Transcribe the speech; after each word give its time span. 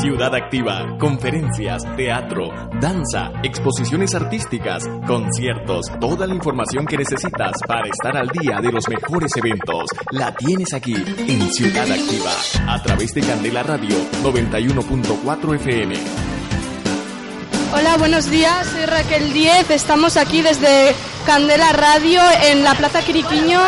Ciudad 0.00 0.34
Activa, 0.34 0.96
conferencias, 0.98 1.82
teatro, 1.96 2.48
danza, 2.80 3.30
exposiciones 3.42 4.14
artísticas, 4.14 4.84
conciertos, 5.06 5.86
toda 6.00 6.26
la 6.26 6.34
información 6.34 6.86
que 6.86 6.96
necesitas 6.96 7.52
para 7.66 7.86
estar 7.86 8.16
al 8.16 8.28
día 8.28 8.60
de 8.60 8.72
los 8.72 8.88
mejores 8.88 9.30
eventos, 9.36 9.86
la 10.10 10.34
tienes 10.34 10.72
aquí 10.72 10.94
en 10.94 11.52
Ciudad 11.52 11.90
Activa, 11.90 12.32
a 12.72 12.82
través 12.82 13.12
de 13.14 13.20
Candela 13.20 13.62
Radio 13.62 13.96
91.4 14.22 15.54
FM. 15.56 15.94
Hola, 17.74 17.96
buenos 17.98 18.30
días, 18.30 18.66
soy 18.68 18.86
Raquel 18.86 19.32
Diez, 19.32 19.70
estamos 19.70 20.16
aquí 20.16 20.42
desde 20.42 20.94
Candela 21.26 21.72
Radio 21.72 22.20
en 22.44 22.64
la 22.64 22.74
Plaza 22.74 23.02
Quiriquiño, 23.02 23.60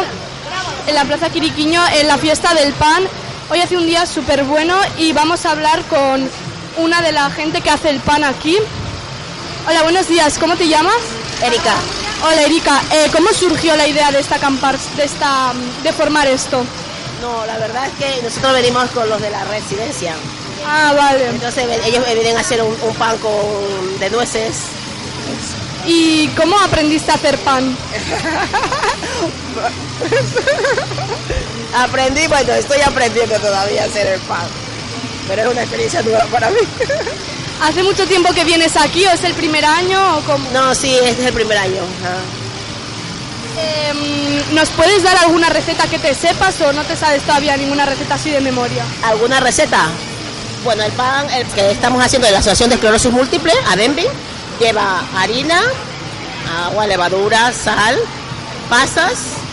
en 0.87 0.95
la 0.95 1.05
Plaza 1.05 1.31
Quiriquiño 1.31 1.81
en 2.01 2.09
la 2.09 2.19
fiesta 2.19 2.55
del 2.55 2.73
pan 2.73 3.03
Hoy 3.51 3.61
hace 3.61 3.77
un 3.77 3.87
día 3.87 4.07
súper 4.07 4.45
bueno 4.45 4.75
y 4.97 5.13
vamos 5.13 5.45
a 5.45 5.51
hablar 5.51 5.83
con 5.85 6.31
una 6.79 7.03
de 7.03 7.13
la 7.13 7.31
gente 7.31 7.61
que 7.61 7.69
hace 7.69 7.91
el 7.91 8.01
pan 8.01 8.25
aquí. 8.25 8.57
Hola, 9.69 9.83
buenos 9.83 10.09
días. 10.09 10.39
¿Cómo 10.39 10.57
te 10.57 10.67
llamas? 10.67 10.97
Erika. 11.43 11.75
Hola, 12.25 12.41
Erika. 12.43 12.81
Eh, 12.91 13.11
¿Cómo 13.13 13.29
surgió 13.35 13.77
la 13.77 13.87
idea 13.87 14.11
de 14.11 14.21
esta 14.21 14.39
de 14.39 15.05
esta 15.05 15.53
de 15.83 15.93
formar 15.93 16.27
esto? 16.27 16.65
No, 17.21 17.45
la 17.45 17.59
verdad 17.59 17.87
es 17.87 17.93
que 18.03 18.23
nosotros 18.23 18.55
venimos 18.55 18.89
con 18.91 19.11
los 19.11 19.21
de 19.21 19.29
la 19.31 19.45
residencia. 19.45 20.15
Ah, 20.67 20.95
vale. 20.97 21.29
Entonces 21.29 21.67
ellos 21.85 22.03
vienen 22.07 22.39
a 22.39 22.41
hacer 22.41 22.63
un, 22.63 22.75
un 22.81 22.95
pan 22.95 23.19
con, 23.19 24.01
de 24.01 24.09
nueces. 24.09 24.57
¿Y 25.87 26.29
cómo 26.29 26.59
aprendiste 26.59 27.13
a 27.13 27.17
hacer 27.17 27.37
pan? 27.41 27.77
Aprendí, 31.75 32.27
bueno, 32.29 32.53
estoy 32.53 32.81
aprendiendo 32.83 33.37
todavía 33.41 33.83
a 33.83 33.87
hacer 33.87 34.07
el 34.07 34.21
pan. 34.21 34.47
Pero 35.27 35.43
es 35.43 35.49
una 35.49 35.63
experiencia 35.63 36.03
nueva 36.03 36.25
para 36.27 36.51
mí. 36.51 36.61
¿Hace 37.63 37.83
mucho 37.83 38.07
tiempo 38.07 38.33
que 38.33 38.45
vienes 38.45 38.77
aquí 38.77 39.05
o 39.07 39.11
es 39.11 39.25
el 39.25 39.35
primer 39.35 39.65
año 39.65 40.19
o 40.19 40.21
cómo? 40.21 40.49
No, 40.53 40.75
sí, 40.75 40.95
este 41.03 41.23
es 41.23 41.29
el 41.29 41.33
primer 41.33 41.59
año. 41.59 41.83
Em, 43.57 44.55
¿Nos 44.55 44.69
puedes 44.71 45.03
dar 45.03 45.17
alguna 45.19 45.49
receta 45.49 45.87
que 45.87 45.99
te 45.99 46.15
sepas 46.15 46.61
o 46.61 46.73
no 46.73 46.85
te 46.85 46.97
sabes 46.97 47.23
todavía 47.23 47.57
ninguna 47.57 47.87
receta 47.87 48.15
así 48.15 48.31
de 48.31 48.41
memoria? 48.41 48.85
¿Alguna 49.03 49.41
receta? 49.41 49.89
Bueno, 50.63 50.83
el 50.83 50.93
pan 50.93 51.29
el 51.31 51.47
que 51.47 51.71
estamos 51.71 52.05
haciendo 52.05 52.27
de 52.27 52.33
la 52.33 52.39
Asociación 52.39 52.71
de 52.71 52.77
Esclerosis 52.77 53.11
Múltiple, 53.11 53.53
ADEMBI, 53.69 54.07
lleva 54.61 55.05
harina, 55.17 55.61
agua, 56.67 56.87
levadura, 56.87 57.53
sal, 57.53 57.99
pasas 58.69 59.44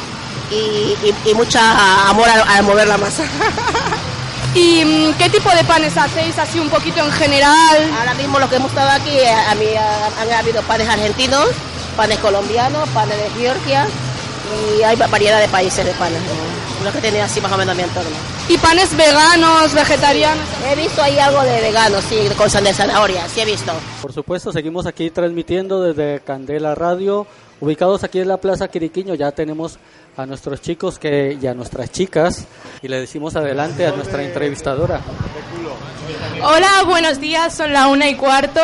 y, 0.52 1.34
mucha 1.34 2.10
amor 2.10 2.28
al, 2.30 2.64
mover 2.64 2.88
la 2.88 2.98
masa. 2.98 3.24
¿Y 4.56 4.84
mm, 4.84 5.14
qué 5.14 5.30
tipo 5.30 5.50
de 5.50 5.64
panes 5.64 5.98
hacéis 5.98 6.38
así 6.38 6.60
un 6.60 6.70
poquito 6.70 7.00
en 7.00 7.12
general? 7.12 7.90
Ahora 7.98 8.14
mismo 8.16 8.38
lo 8.38 8.50
que 8.50 8.58
hemos 8.58 8.70
estado 8.70 8.90
aquí, 8.90 9.18
eh, 9.18 9.32
a 9.32 9.56
mí 9.56 9.66
han 10.20 10.32
habido 10.34 10.62
panes 10.64 10.90
argentinos, 10.90 11.48
panes 11.96 12.20
colombianos, 12.20 12.88
panes 12.90 13.18
de 13.18 13.42
Georgia 13.42 13.88
y 14.78 14.84
hay 14.84 14.96
variedad 14.96 15.40
de 15.40 15.48
países 15.48 15.86
de 15.86 15.92
panes, 15.94 16.20
los 16.84 16.94
que 16.94 17.02
tenía 17.02 17.26
así 17.26 17.40
más 17.40 17.52
o 17.52 17.58
menos 17.58 17.76
mi 17.76 17.84
entorno. 17.84 18.10
¿Y 18.50 18.58
panes 18.58 18.96
veganos, 18.96 19.74
vegetarianos? 19.74 20.46
He 20.70 20.76
visto 20.76 21.02
ahí 21.02 21.18
algo 21.20 21.42
de 21.44 21.62
veganos, 21.62 22.04
sí, 22.10 22.18
con 22.38 22.50
de 22.64 22.74
zanahoria, 22.74 23.28
sí 23.30 23.42
he 23.42 23.46
visto. 23.46 23.72
Por 24.02 24.12
supuesto, 24.12 24.52
seguimos 24.52 24.86
aquí 24.86 25.10
transmitiendo 25.10 25.82
desde 25.82 26.22
Candela 26.22 26.76
Radio, 26.76 27.28
ubicados 27.62 28.04
aquí 28.04 28.20
en 28.20 28.28
la 28.28 28.38
Plaza 28.38 28.68
Quiriquiño, 28.68 29.14
ya 29.14 29.32
tenemos 29.32 29.78
a 30.18 30.26
nuestros 30.26 30.62
chicos 30.62 31.00
que, 31.00 31.38
y 31.42 31.48
a 31.48 31.54
nuestras 31.54 31.92
chicas 31.92 32.46
y 32.82 32.88
le 32.88 33.00
decimos 33.00 33.36
adelante 33.36 33.86
a 33.86 33.92
nuestra 33.92 34.24
entrevistadora. 34.24 35.02
Hola, 36.44 36.84
buenos 36.86 37.20
días, 37.20 37.54
son 37.54 37.74
la 37.74 37.88
una 37.88 38.10
y 38.10 38.16
cuarto. 38.16 38.62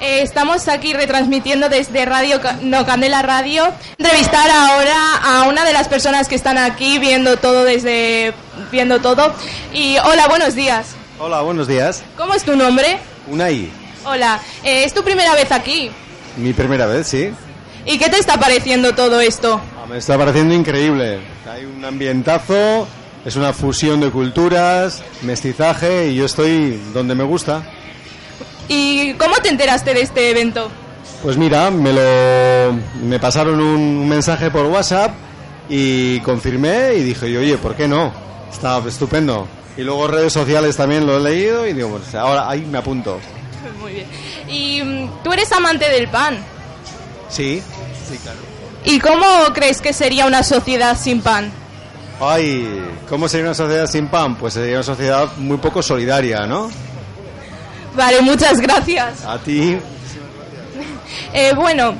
Eh, 0.00 0.22
estamos 0.22 0.68
aquí 0.68 0.92
retransmitiendo 0.92 1.68
desde 1.68 2.04
Radio 2.04 2.40
No 2.62 2.84
Candela 2.84 3.22
Radio. 3.22 3.64
Entrevistar 3.98 4.50
ahora 4.50 5.16
a 5.22 5.48
una 5.48 5.64
de 5.64 5.72
las 5.72 5.88
personas 5.88 6.28
que 6.28 6.34
están 6.34 6.58
aquí 6.58 6.98
viendo 6.98 7.36
todo 7.36 7.64
desde 7.64 8.34
viendo 8.70 9.00
todo. 9.00 9.32
Y 9.72 9.96
hola, 10.04 10.28
buenos 10.28 10.54
días. 10.54 10.94
Hola, 11.18 11.40
buenos 11.42 11.66
días. 11.68 12.02
¿Cómo 12.16 12.34
es 12.34 12.44
tu 12.44 12.56
nombre? 12.56 12.98
Unai. 13.28 13.70
Hola, 14.04 14.40
eh, 14.62 14.84
¿es 14.84 14.92
tu 14.92 15.02
primera 15.02 15.34
vez 15.34 15.50
aquí? 15.50 15.90
Mi 16.36 16.52
primera 16.52 16.86
vez, 16.86 17.06
sí. 17.06 17.32
¿Y 17.86 17.98
qué 17.98 18.08
te 18.08 18.18
está 18.18 18.38
pareciendo 18.38 18.94
todo 18.94 19.20
esto? 19.20 19.60
Ah, 19.78 19.86
me 19.86 19.98
está 19.98 20.16
pareciendo 20.16 20.54
increíble. 20.54 21.20
Hay 21.50 21.66
un 21.66 21.84
ambientazo, 21.84 22.88
es 23.24 23.36
una 23.36 23.52
fusión 23.52 24.00
de 24.00 24.10
culturas, 24.10 25.02
mestizaje 25.22 26.08
y 26.08 26.16
yo 26.16 26.24
estoy 26.24 26.80
donde 26.94 27.14
me 27.14 27.24
gusta. 27.24 27.62
¿Y 28.68 29.12
cómo 29.14 29.36
te 29.36 29.50
enteraste 29.50 29.92
de 29.92 30.00
este 30.00 30.30
evento? 30.30 30.70
Pues 31.22 31.36
mira, 31.36 31.70
me 31.70 31.92
lo 31.92 32.72
me 33.02 33.18
pasaron 33.18 33.60
un, 33.60 34.08
mensaje 34.08 34.50
por 34.50 34.66
WhatsApp 34.66 35.12
y 35.68 36.20
confirmé 36.20 36.94
y 36.94 37.02
dije, 37.02 37.36
oye, 37.36 37.58
¿por 37.58 37.74
qué 37.74 37.86
no? 37.86 38.12
Está 38.50 38.82
estupendo. 38.86 39.46
Y 39.76 39.82
luego 39.82 40.06
redes 40.06 40.32
sociales 40.32 40.76
también 40.76 41.06
lo 41.06 41.18
he 41.18 41.20
leído 41.20 41.66
y 41.66 41.74
digo, 41.74 41.90
pues 41.90 42.14
ahora 42.14 42.48
ahí 42.48 42.62
me 42.62 42.78
apunto. 42.78 43.18
Muy 43.80 43.92
bien. 43.92 44.06
¿Y 44.48 44.82
mm, 44.82 45.22
tú 45.22 45.32
eres 45.32 45.52
amante 45.52 45.90
del 45.90 46.08
pan? 46.08 46.38
Sí, 47.28 47.62
sí, 48.08 48.18
claro. 48.18 48.38
¿Y 48.84 49.00
cómo 49.00 49.24
crees 49.54 49.80
que 49.80 49.92
sería 49.92 50.26
una 50.26 50.42
sociedad 50.42 50.96
sin 50.98 51.22
pan? 51.22 51.50
Ay, 52.20 52.82
¿cómo 53.08 53.28
sería 53.28 53.46
una 53.46 53.54
sociedad 53.54 53.86
sin 53.86 54.08
pan? 54.08 54.36
Pues 54.36 54.54
sería 54.54 54.76
una 54.76 54.82
sociedad 54.82 55.28
muy 55.36 55.56
poco 55.56 55.82
solidaria, 55.82 56.46
¿no? 56.46 56.70
Vale, 57.96 58.20
muchas 58.20 58.60
gracias. 58.60 59.24
A 59.24 59.38
ti. 59.38 59.76
Eh, 61.32 61.52
bueno, 61.54 61.94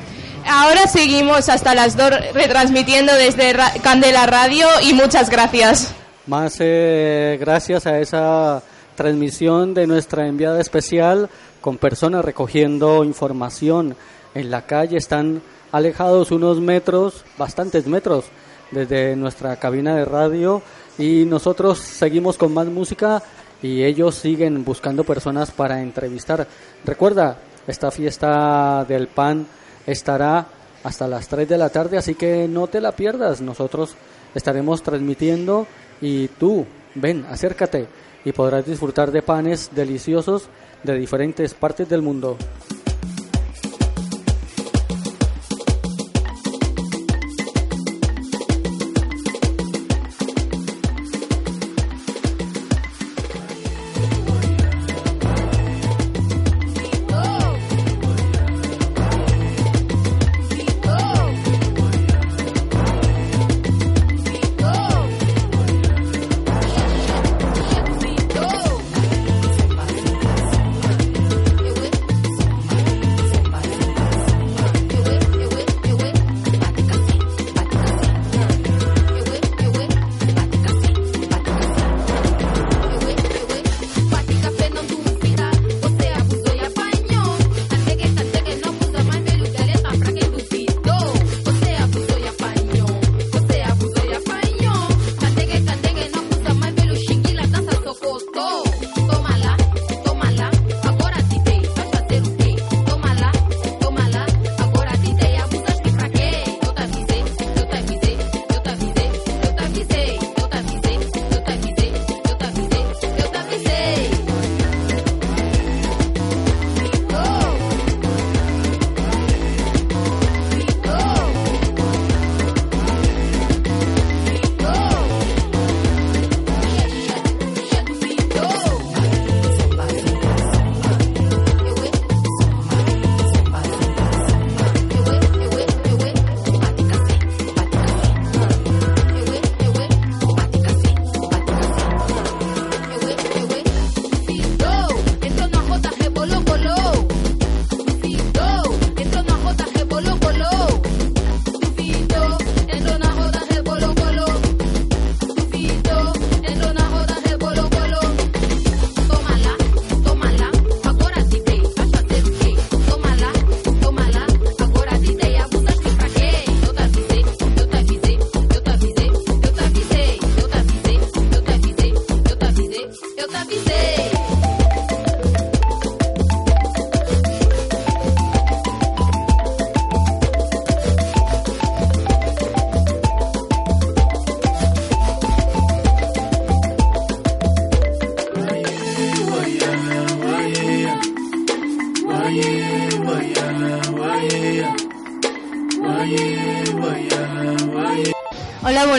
ahora 0.46 0.86
seguimos 0.86 1.48
hasta 1.48 1.74
las 1.74 1.96
dos 1.96 2.10
retransmitiendo 2.32 3.12
desde 3.14 3.54
Candela 3.82 4.26
Radio 4.26 4.66
y 4.82 4.92
muchas 4.92 5.28
gracias. 5.28 5.92
Más 6.26 6.56
eh, 6.58 7.36
gracias 7.40 7.86
a 7.86 7.98
esa 7.98 8.62
transmisión 8.94 9.74
de 9.74 9.86
nuestra 9.86 10.26
enviada 10.26 10.60
especial 10.60 11.28
con 11.60 11.78
personas 11.78 12.24
recogiendo 12.24 13.04
información 13.04 13.96
en 14.34 14.50
la 14.50 14.66
calle, 14.66 14.96
están 14.96 15.42
alejados 15.72 16.30
unos 16.30 16.60
metros, 16.60 17.24
bastantes 17.38 17.86
metros, 17.86 18.26
desde 18.70 19.16
nuestra 19.16 19.56
cabina 19.56 19.96
de 19.96 20.04
radio 20.04 20.62
y 20.98 21.24
nosotros 21.24 21.78
seguimos 21.78 22.36
con 22.36 22.52
más 22.52 22.66
música 22.66 23.22
y 23.62 23.82
ellos 23.82 24.14
siguen 24.16 24.64
buscando 24.64 25.04
personas 25.04 25.50
para 25.50 25.80
entrevistar. 25.80 26.46
Recuerda, 26.84 27.38
esta 27.66 27.90
fiesta 27.90 28.84
del 28.86 29.08
pan 29.08 29.46
estará 29.86 30.46
hasta 30.82 31.08
las 31.08 31.28
3 31.28 31.48
de 31.48 31.56
la 31.56 31.70
tarde, 31.70 31.96
así 31.96 32.14
que 32.14 32.46
no 32.46 32.66
te 32.66 32.80
la 32.80 32.92
pierdas. 32.92 33.40
Nosotros 33.40 33.94
estaremos 34.34 34.82
transmitiendo 34.82 35.66
y 36.00 36.28
tú, 36.28 36.66
ven, 36.94 37.24
acércate 37.30 37.86
y 38.24 38.32
podrás 38.32 38.66
disfrutar 38.66 39.10
de 39.10 39.22
panes 39.22 39.70
deliciosos 39.74 40.48
de 40.82 40.98
diferentes 40.98 41.54
partes 41.54 41.88
del 41.88 42.02
mundo. 42.02 42.36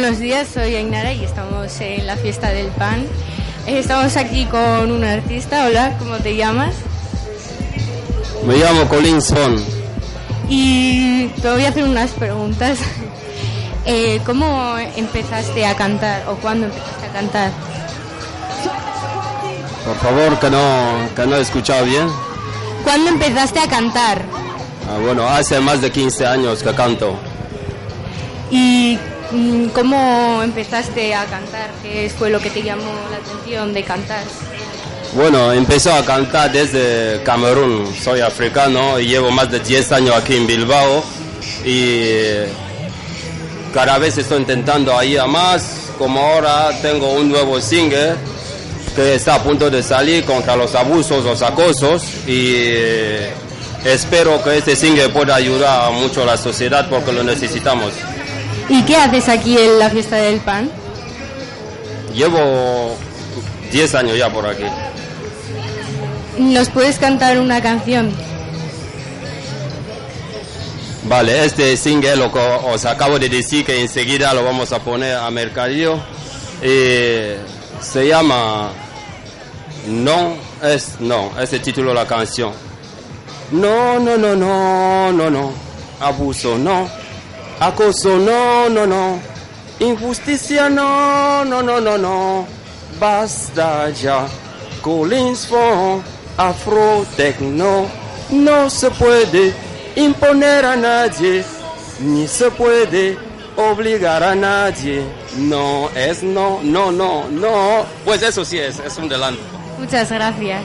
Buenos 0.01 0.19
días, 0.19 0.49
soy 0.53 0.75
Ainara 0.75 1.13
y 1.13 1.23
estamos 1.23 1.79
en 1.79 2.05
la 2.05 2.17
fiesta 2.17 2.49
del 2.49 2.67
pan. 2.67 3.05
Eh, 3.65 3.79
estamos 3.79 4.17
aquí 4.17 4.43
con 4.43 4.91
un 4.91 5.05
artista. 5.05 5.67
Hola, 5.67 5.95
¿cómo 5.97 6.17
te 6.17 6.35
llamas? 6.35 6.75
Me 8.45 8.57
llamo 8.57 8.89
Colin 8.89 9.21
Son. 9.21 9.55
Y 10.49 11.27
te 11.41 11.49
voy 11.49 11.63
a 11.63 11.69
hacer 11.69 11.85
unas 11.85 12.11
preguntas. 12.11 12.77
Eh, 13.87 14.19
¿Cómo 14.25 14.75
empezaste 14.95 15.63
a 15.63 15.75
cantar 15.75 16.27
o 16.27 16.37
cuándo 16.37 16.65
empezaste 16.65 17.05
a 17.05 17.13
cantar? 17.13 17.51
Por 19.85 19.95
favor, 19.97 20.39
que 20.39 20.49
no, 20.49 21.15
que 21.15 21.27
no 21.27 21.35
he 21.35 21.41
escuchado 21.41 21.85
bien. 21.85 22.07
¿Cuándo 22.83 23.11
empezaste 23.11 23.59
a 23.59 23.67
cantar? 23.67 24.23
Ah, 24.89 24.97
bueno, 24.99 25.29
hace 25.29 25.59
más 25.59 25.81
de 25.81 25.91
15 25.91 26.25
años 26.25 26.63
que 26.63 26.73
canto. 26.73 27.15
¿Y 28.49 28.97
cómo 29.73 30.41
empezaste 30.43 31.13
a 31.15 31.25
cantar? 31.25 31.69
¿Qué 31.81 32.11
fue 32.17 32.29
lo 32.29 32.39
que 32.39 32.49
te 32.49 32.61
llamó 32.61 32.93
la 33.11 33.17
atención 33.17 33.73
de 33.73 33.83
cantar? 33.83 34.23
Bueno, 35.13 35.53
empezó 35.53 35.93
a 35.93 36.03
cantar 36.03 36.51
desde 36.51 37.23
Camerún. 37.23 37.93
Soy 37.95 38.19
africano 38.19 38.99
y 38.99 39.07
llevo 39.07 39.31
más 39.31 39.49
de 39.49 39.59
10 39.59 39.91
años 39.93 40.15
aquí 40.15 40.35
en 40.35 40.45
Bilbao. 40.45 41.03
Y 41.63 42.45
cada 43.73 43.97
vez 43.97 44.17
estoy 44.17 44.39
intentando 44.39 45.01
ir 45.03 45.19
a 45.19 45.27
más. 45.27 45.91
Como 45.97 46.19
ahora 46.19 46.69
tengo 46.81 47.13
un 47.13 47.29
nuevo 47.29 47.61
single 47.61 48.15
que 48.95 49.15
está 49.15 49.35
a 49.35 49.43
punto 49.43 49.69
de 49.69 49.81
salir 49.81 50.25
contra 50.25 50.55
los 50.55 50.75
abusos, 50.75 51.23
los 51.23 51.41
acosos. 51.41 52.03
Y 52.27 52.55
espero 53.85 54.43
que 54.43 54.57
este 54.57 54.75
single 54.75 55.09
pueda 55.09 55.35
ayudar 55.35 55.91
mucho 55.93 56.23
a 56.23 56.25
la 56.25 56.37
sociedad 56.37 56.87
porque 56.89 57.13
lo 57.13 57.23
necesitamos. 57.23 57.93
¿Y 58.69 58.83
qué 58.83 58.95
haces 58.95 59.29
aquí 59.29 59.57
en 59.57 59.79
la 59.79 59.89
fiesta 59.89 60.15
del 60.15 60.39
pan? 60.39 60.69
Llevo 62.13 62.95
10 63.71 63.95
años 63.95 64.17
ya 64.17 64.31
por 64.31 64.47
aquí. 64.47 64.63
¿Nos 66.37 66.69
puedes 66.69 66.97
cantar 66.97 67.39
una 67.39 67.61
canción? 67.61 68.11
Vale, 71.03 71.45
este 71.45 71.77
single 71.77 72.15
lo 72.15 72.31
que 72.31 72.39
os 72.39 72.83
acabo 72.85 73.19
de 73.19 73.29
decir 73.29 73.63
que 73.63 73.79
enseguida 73.79 74.33
lo 74.33 74.43
vamos 74.43 74.71
a 74.71 74.79
poner 74.79 75.15
a 75.15 75.29
mercadillo. 75.29 75.99
Eh, 76.61 77.37
se 77.79 78.07
llama 78.07 78.71
No 79.87 80.35
es 80.63 80.99
No, 80.99 81.31
es 81.39 81.53
el 81.53 81.61
título 81.61 81.89
de 81.89 81.95
la 81.95 82.07
canción. 82.07 82.53
No, 83.51 83.99
no, 83.99 84.17
no, 84.17 84.35
no, 84.35 85.11
no, 85.11 85.29
no. 85.29 85.53
Abuso, 85.99 86.57
no. 86.57 87.04
Acoso, 87.59 88.17
no, 88.17 88.69
no, 88.69 88.85
no. 88.85 89.19
Injusticia, 89.79 90.69
no, 90.69 91.45
no, 91.45 91.61
no, 91.61 91.79
no, 91.79 91.97
no. 91.97 92.47
Basta 92.99 93.89
ya. 93.89 94.25
Collins 94.81 95.47
for 95.47 96.01
Afro 96.37 97.05
Techno. 97.15 97.87
No 98.31 98.69
se 98.69 98.89
puede 98.91 99.53
imponer 99.95 100.65
a 100.65 100.75
nadie, 100.75 101.43
ni 101.99 102.27
se 102.27 102.51
puede 102.51 103.17
obligar 103.55 104.23
a 104.23 104.35
nadie. 104.35 105.03
No 105.37 105.89
es 105.95 106.23
no, 106.23 106.59
no, 106.63 106.91
no, 106.91 107.27
no. 107.29 107.85
Pues 108.03 108.21
eso 108.23 108.43
sí 108.43 108.57
es, 108.57 108.79
es 108.79 108.97
un 108.97 109.07
delante. 109.07 109.41
Muchas 109.79 110.11
gracias. 110.11 110.61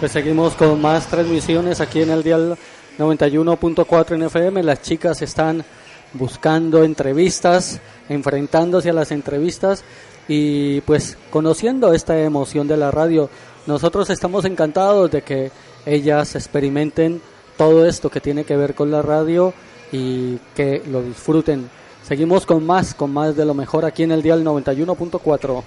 Pues 0.00 0.12
seguimos 0.12 0.54
con 0.54 0.80
más 0.80 1.06
transmisiones 1.06 1.80
aquí 1.80 2.02
en 2.02 2.10
el 2.10 2.22
dial 2.22 2.56
91.4 2.98 4.14
en 4.14 4.22
FM. 4.24 4.62
Las 4.62 4.82
chicas 4.82 5.22
están 5.22 5.64
buscando 6.12 6.84
entrevistas, 6.84 7.80
enfrentándose 8.08 8.90
a 8.90 8.94
las 8.94 9.10
entrevistas 9.10 9.84
y 10.28 10.80
pues 10.82 11.16
conociendo 11.30 11.92
esta 11.92 12.18
emoción 12.18 12.68
de 12.68 12.76
la 12.76 12.90
radio. 12.90 13.30
Nosotros 13.66 14.10
estamos 14.10 14.44
encantados 14.44 15.10
de 15.10 15.22
que 15.22 15.50
ellas 15.84 16.34
experimenten 16.34 17.20
todo 17.56 17.86
esto 17.86 18.10
que 18.10 18.20
tiene 18.20 18.44
que 18.44 18.56
ver 18.56 18.74
con 18.74 18.90
la 18.90 19.02
radio 19.02 19.54
y 19.92 20.36
que 20.54 20.82
lo 20.90 21.02
disfruten. 21.02 21.68
Seguimos 22.06 22.46
con 22.46 22.64
más, 22.64 22.94
con 22.94 23.12
más 23.12 23.36
de 23.36 23.44
lo 23.44 23.54
mejor 23.54 23.84
aquí 23.84 24.02
en 24.04 24.12
el 24.12 24.22
dial 24.22 24.44
91.4. 24.44 25.64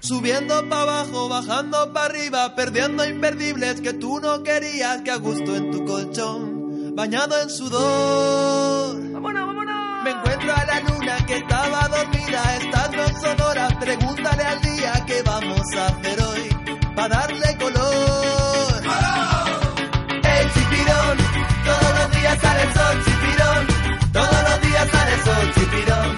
Subiendo 0.00 0.66
para 0.68 0.82
abajo, 0.82 1.28
bajando 1.28 1.92
para 1.92 2.06
arriba, 2.06 2.54
perdiendo 2.54 3.04
imperdibles 3.04 3.80
que 3.80 3.94
tú 3.94 4.20
no 4.20 4.42
querías, 4.42 5.02
que 5.02 5.10
a 5.10 5.16
gusto 5.16 5.56
en 5.56 5.70
tu 5.70 5.84
colchón, 5.84 6.94
bañado 6.94 7.40
en 7.42 7.50
sudor. 7.50 8.77
Encuentro 10.28 10.54
a 10.54 10.64
la 10.66 10.80
luna 10.80 11.16
que 11.26 11.36
estaba 11.38 11.88
dormida, 11.88 12.56
estando 12.60 13.08
Sonora, 13.18 13.68
pregúntale 13.80 14.42
al 14.42 14.60
día 14.60 14.92
qué 15.06 15.22
vamos 15.22 15.62
a 15.74 15.86
hacer 15.86 16.22
hoy, 16.22 16.48
para 16.94 17.08
darle 17.16 17.56
color. 17.56 18.82
El 20.22 20.52
chipirón, 20.52 21.18
todos 21.64 21.98
los 21.98 22.10
días 22.20 22.38
sale 22.42 22.62
el 22.62 22.74
sol, 22.74 23.04
chipirón, 23.06 23.66
todos 24.12 24.42
los 24.50 24.60
días 24.60 24.88
sale 24.90 25.14
el 25.14 25.24
sol, 25.24 25.52
chipirón, 25.54 26.16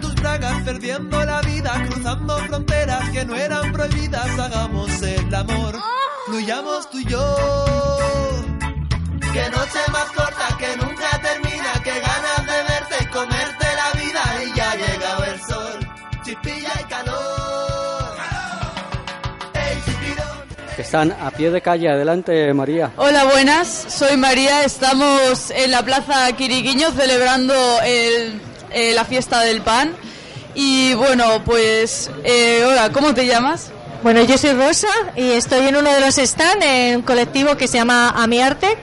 Tus 0.00 0.14
bragas, 0.16 0.62
perdiendo 0.64 1.24
la 1.24 1.40
vida, 1.42 1.86
cruzando 1.90 2.38
fronteras 2.46 3.10
que 3.10 3.24
no 3.24 3.34
eran 3.36 3.72
prohibidas, 3.72 4.38
hagamos 4.38 5.02
el 5.02 5.34
amor, 5.34 5.74
fluyamos 6.26 6.88
tú 6.90 6.98
y 7.00 7.04
yo. 7.06 7.36
Que 9.32 9.48
noche 9.50 9.78
más 9.92 10.04
corta, 10.16 10.56
que 10.58 10.76
nunca 10.76 11.10
termina, 11.22 11.72
que 11.84 12.00
ganas 12.00 12.46
de 12.46 12.62
verte 12.72 12.96
y 13.00 13.06
comerte 13.06 13.66
la 13.76 14.00
vida 14.00 14.22
y 14.44 14.56
ya 14.56 14.70
ha 14.70 14.76
llegado 14.76 15.24
el 15.24 15.40
sol, 15.42 15.78
chispilla 16.24 16.72
y 16.80 16.84
calor. 16.84 17.28
Que 20.76 20.82
están 20.82 21.10
a 21.10 21.30
pie 21.32 21.50
de 21.50 21.60
calle. 21.60 21.88
Adelante, 21.90 22.54
María. 22.54 22.92
Hola, 22.96 23.24
buenas. 23.24 23.66
Soy 23.88 24.16
María. 24.16 24.62
Estamos 24.64 25.50
en 25.50 25.72
la 25.72 25.82
Plaza 25.84 26.30
Quiriquiño 26.36 26.92
celebrando 26.92 27.52
el- 27.82 28.40
eh, 28.72 28.92
la 28.94 29.04
fiesta 29.04 29.40
del 29.40 29.62
pan. 29.62 29.94
Y 30.54 30.94
bueno, 30.94 31.42
pues, 31.44 32.10
eh, 32.24 32.64
hola, 32.66 32.90
¿cómo 32.92 33.14
te 33.14 33.26
llamas? 33.26 33.70
Bueno, 34.02 34.22
yo 34.22 34.38
soy 34.38 34.52
Rosa 34.52 34.88
y 35.16 35.32
estoy 35.32 35.66
en 35.66 35.76
uno 35.76 35.92
de 35.92 36.00
los 36.00 36.16
stands 36.16 36.64
en 36.64 36.96
un 36.96 37.02
colectivo 37.02 37.56
que 37.56 37.66
se 37.66 37.78
llama 37.78 38.10
A 38.10 38.26
Mi 38.26 38.40
Arte 38.40 38.76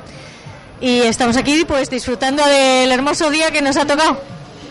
y 0.82 1.02
estamos 1.02 1.38
aquí 1.38 1.64
pues 1.66 1.90
disfrutando 1.90 2.46
del 2.46 2.92
hermoso 2.92 3.30
día 3.30 3.52
que 3.52 3.62
nos 3.62 3.78
ha 3.78 3.86
tocado. 3.86 4.20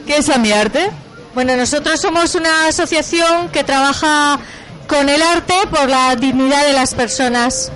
¿Qué 0.06 0.18
es 0.18 0.28
A 0.28 0.38
Mi 0.38 0.52
Arte? 0.52 0.90
Bueno, 1.35 1.56
nosotros 1.56 2.00
somos 2.00 2.35
una 2.35 2.68
asociación 2.68 3.49
que 3.49 3.64
trabaja 3.64 4.38
con 4.87 5.09
el 5.09 5.23
arte 5.23 5.54
por 5.71 5.88
la 5.88 6.14
dignidad 6.14 6.64
de 6.66 6.73
las 6.75 6.94
personas. 6.94 7.73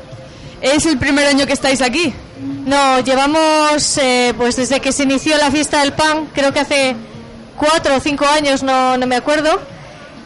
¿Es 0.60 0.86
el 0.86 0.98
primer 0.98 1.26
año 1.26 1.46
que 1.46 1.54
estáis 1.54 1.80
aquí? 1.80 2.12
No, 2.66 3.00
llevamos 3.00 3.98
eh, 3.98 4.34
pues 4.36 4.56
desde 4.56 4.80
que 4.80 4.92
se 4.92 5.04
inició 5.04 5.36
la 5.38 5.50
fiesta 5.50 5.80
del 5.80 5.92
pan, 5.92 6.28
creo 6.34 6.52
que 6.52 6.60
hace 6.60 6.94
cuatro 7.58 7.96
o 7.96 8.00
cinco 8.00 8.26
años, 8.26 8.62
no, 8.62 8.96
no 8.96 9.06
me 9.06 9.16
acuerdo. 9.16 9.60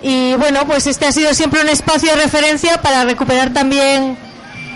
Y 0.02 0.34
bueno, 0.34 0.66
pues 0.66 0.86
este 0.86 1.06
ha 1.06 1.12
sido 1.12 1.32
siempre 1.34 1.60
un 1.62 1.68
espacio 1.68 2.10
de 2.14 2.22
referencia 2.22 2.80
para 2.82 3.04
recuperar 3.04 3.52
también 3.52 4.16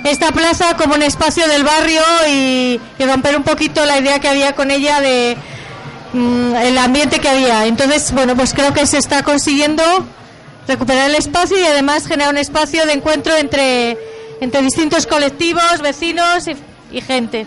esta 0.05 0.31
plaza 0.31 0.77
como 0.77 0.95
un 0.95 1.03
espacio 1.03 1.49
del 1.49 1.65
barrio 1.65 2.01
y, 2.29 2.81
y 2.99 3.05
romper 3.05 3.37
un 3.37 3.43
poquito 3.43 3.85
la 3.85 3.99
idea 3.99 4.21
que 4.21 4.29
había 4.29 4.55
con 4.55 4.71
ella 4.71 5.01
de 5.01 5.37
mm, 6.13 6.55
el 6.57 6.79
ambiente 6.79 7.19
que 7.19 7.29
había. 7.29 7.67
Entonces, 7.67 8.13
bueno, 8.13 8.37
pues 8.37 8.55
creo 8.55 8.73
que 8.73 8.87
se 8.87 8.99
está 8.99 9.23
consiguiendo 9.25 9.83
recuperar 10.69 11.11
el 11.11 11.17
espacio 11.17 11.59
y 11.59 11.65
además 11.65 12.07
generar 12.07 12.31
un 12.33 12.39
espacio 12.39 12.87
de 12.87 12.93
encuentro 12.93 13.35
entre, 13.37 13.99
entre 14.41 14.63
distintos 14.63 15.07
colectivos, 15.09 15.81
vecinos 15.83 16.45
y, 16.93 17.01
gente. 17.01 17.47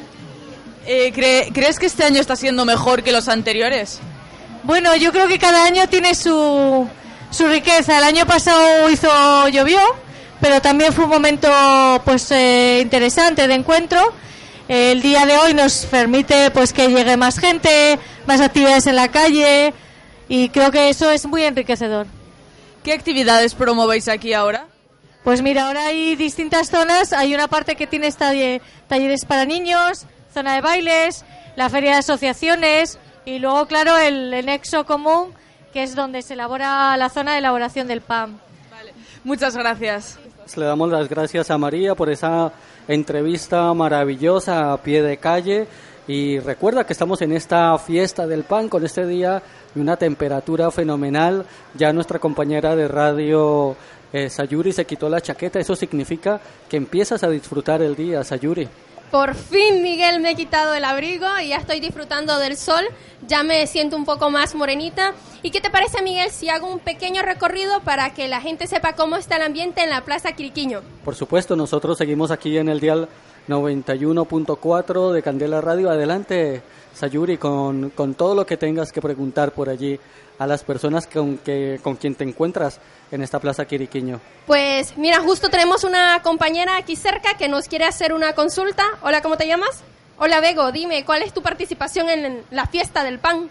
Eh, 0.86 1.14
cre- 1.16 1.52
¿Crees 1.54 1.80
que 1.80 1.86
este 1.86 2.04
año 2.04 2.20
está 2.20 2.36
siendo 2.36 2.66
mejor 2.66 3.04
que 3.04 3.12
los 3.14 3.28
anteriores? 3.30 4.00
Bueno, 4.64 4.96
yo 4.96 5.12
creo 5.12 5.28
que 5.28 5.40
cada 5.40 5.64
año 5.66 5.88
tiene 5.88 6.16
su, 6.16 6.88
su 7.32 7.48
riqueza. 7.48 7.98
El 7.98 8.04
año 8.04 8.26
pasado 8.26 8.90
hizo 8.90 9.48
llovió, 9.48 9.80
pero 10.42 10.62
también 10.62 10.94
fue 10.94 11.06
un 11.06 11.12
momento 11.12 11.50
pues 12.06 12.30
eh, 12.32 12.80
interesante 12.82 13.48
de 13.48 13.54
encuentro. 13.54 14.00
El 14.68 15.02
día 15.02 15.26
de 15.26 15.38
hoy 15.38 15.54
nos 15.54 15.86
permite 15.86 16.52
pues 16.52 16.74
que 16.74 16.90
llegue 16.90 17.18
más 17.18 17.40
gente, 17.40 17.98
más 18.28 18.40
actividades 18.42 18.86
en 18.88 18.96
la 18.96 19.08
calle 19.08 19.74
y 20.28 20.50
creo 20.50 20.72
que 20.72 20.90
eso 20.90 21.10
es 21.10 21.26
muy 21.26 21.44
enriquecedor. 21.44 22.06
¿Qué 22.84 22.94
actividades 22.94 23.56
promovéis 23.56 24.08
aquí 24.08 24.34
ahora? 24.34 24.68
Pues 25.24 25.42
mira, 25.42 25.68
ahora 25.68 25.88
hay 25.88 26.16
distintas 26.16 26.70
zonas. 26.70 27.14
Hay 27.14 27.34
una 27.34 27.48
parte 27.48 27.76
que 27.76 27.88
tiene 27.88 28.08
talle- 28.12 28.62
talleres 28.88 29.26
para 29.26 29.46
niños, 29.46 30.06
zona 30.34 30.54
de 30.56 30.62
bailes, 30.62 31.26
la 31.56 31.70
feria 31.70 31.92
de 31.94 31.98
asociaciones 31.98 33.00
y 33.26 33.40
luego, 33.40 33.66
claro, 33.66 33.98
el, 33.98 34.34
el 34.34 34.46
nexo 34.46 34.86
común, 34.86 35.34
que 35.74 35.84
es 35.84 35.96
donde 35.96 36.22
se 36.22 36.34
elabora 36.34 36.96
la 36.98 37.10
zona 37.10 37.34
de 37.34 37.40
elaboración 37.40 37.88
del 37.88 38.02
pan. 38.02 38.40
Muchas 39.24 39.56
gracias. 39.56 40.18
Le 40.56 40.66
damos 40.66 40.90
las 40.90 41.08
gracias 41.08 41.52
a 41.52 41.58
María 41.58 41.94
por 41.94 42.10
esa 42.10 42.52
entrevista 42.88 43.72
maravillosa 43.74 44.74
a 44.74 44.78
pie 44.82 45.04
de 45.04 45.18
calle 45.18 45.68
y 46.08 46.40
recuerda 46.40 46.86
que 46.86 46.94
estamos 46.94 47.22
en 47.22 47.34
esta 47.34 47.78
fiesta 47.78 48.26
del 48.26 48.44
pan 48.44 48.68
con 48.68 48.84
este 48.84 49.06
día 49.06 49.44
y 49.76 49.80
una 49.80 49.96
temperatura 49.96 50.72
fenomenal. 50.72 51.46
Ya 51.76 51.94
nuestra 51.94 52.18
compañera 52.18 52.76
de 52.76 52.88
radio 52.88 53.76
eh, 54.12 54.28
Sayuri 54.28 54.72
se 54.72 54.86
quitó 54.86 55.08
la 55.08 55.22
chaqueta, 55.22 55.60
eso 55.60 55.76
significa 55.76 56.42
que 56.68 56.78
empiezas 56.78 57.24
a 57.24 57.30
disfrutar 57.30 57.84
el 57.84 57.96
día, 57.96 58.24
Sayuri. 58.24 58.68
Por 59.12 59.34
fin, 59.34 59.82
Miguel, 59.82 60.20
me 60.20 60.32
he 60.32 60.36
quitado 60.36 60.76
el 60.76 60.86
abrigo 60.86 61.26
y 61.44 61.50
ya 61.50 61.58
estoy 61.58 61.80
disfrutando 61.80 62.38
del 62.38 62.56
sol. 62.56 62.86
Ya 63.28 63.42
me 63.42 63.66
siento 63.66 63.96
un 63.96 64.06
poco 64.06 64.30
más 64.30 64.54
morenita. 64.54 65.14
¿Y 65.42 65.50
qué 65.50 65.62
te 65.62 65.72
parece, 65.72 66.04
Miguel, 66.04 66.30
si 66.30 66.50
hago 66.50 66.72
un 66.72 66.80
pequeño 66.80 67.24
recorrido 67.24 67.82
para 67.82 68.14
que 68.14 68.28
la 68.28 68.40
gente 68.40 68.68
sepa 68.68 68.94
cómo 68.94 69.16
está 69.16 69.38
el 69.38 69.44
ambiente 69.44 69.82
en 69.82 69.90
la 69.90 70.02
Plaza 70.02 70.34
Quiriquiño? 70.34 70.82
Por 71.10 71.16
supuesto, 71.16 71.56
nosotros 71.56 71.98
seguimos 71.98 72.30
aquí 72.30 72.56
en 72.60 72.70
el 72.70 72.80
dial 72.80 73.10
91.4 73.48 75.12
de 75.12 75.24
Candela 75.24 75.60
Radio. 75.60 75.90
Adelante, 75.90 76.62
Sayuri, 76.94 77.40
con, 77.40 77.90
con 77.90 78.14
todo 78.14 78.36
lo 78.36 78.46
que 78.46 78.58
tengas 78.58 78.92
que 78.92 79.02
preguntar 79.02 79.52
por 79.52 79.70
allí 79.70 80.00
a 80.38 80.46
las 80.46 80.64
personas 80.64 81.08
con, 81.08 81.40
que, 81.40 81.80
con 81.82 81.96
quien 81.96 82.14
te 82.14 82.26
encuentras 82.26 82.80
en 83.12 83.24
esta 83.24 83.40
Plaza 83.40 83.66
Quiriquiño. 83.66 84.22
Pues 84.46 84.96
mira, 84.98 85.20
justo 85.22 85.50
tenemos 85.50 85.84
una 85.84 86.22
compañera 86.22 86.78
aquí 86.78 86.96
cerca 86.96 87.34
que 87.40 87.48
nos 87.48 87.68
quiere 87.68 87.86
hacer 87.86 88.14
una 88.14 88.34
consulta. 88.34 88.84
Hola, 89.02 89.24
¿cómo 89.24 89.36
te 89.36 89.48
llamas? 89.48 89.82
Hola, 90.20 90.42
Bego, 90.42 90.72
dime, 90.72 91.06
¿cuál 91.06 91.24
es 91.24 91.34
tu 91.34 91.42
participación 91.42 92.08
en 92.12 92.44
la 92.52 92.68
fiesta 92.68 93.04
del 93.04 93.18
pan? 93.18 93.50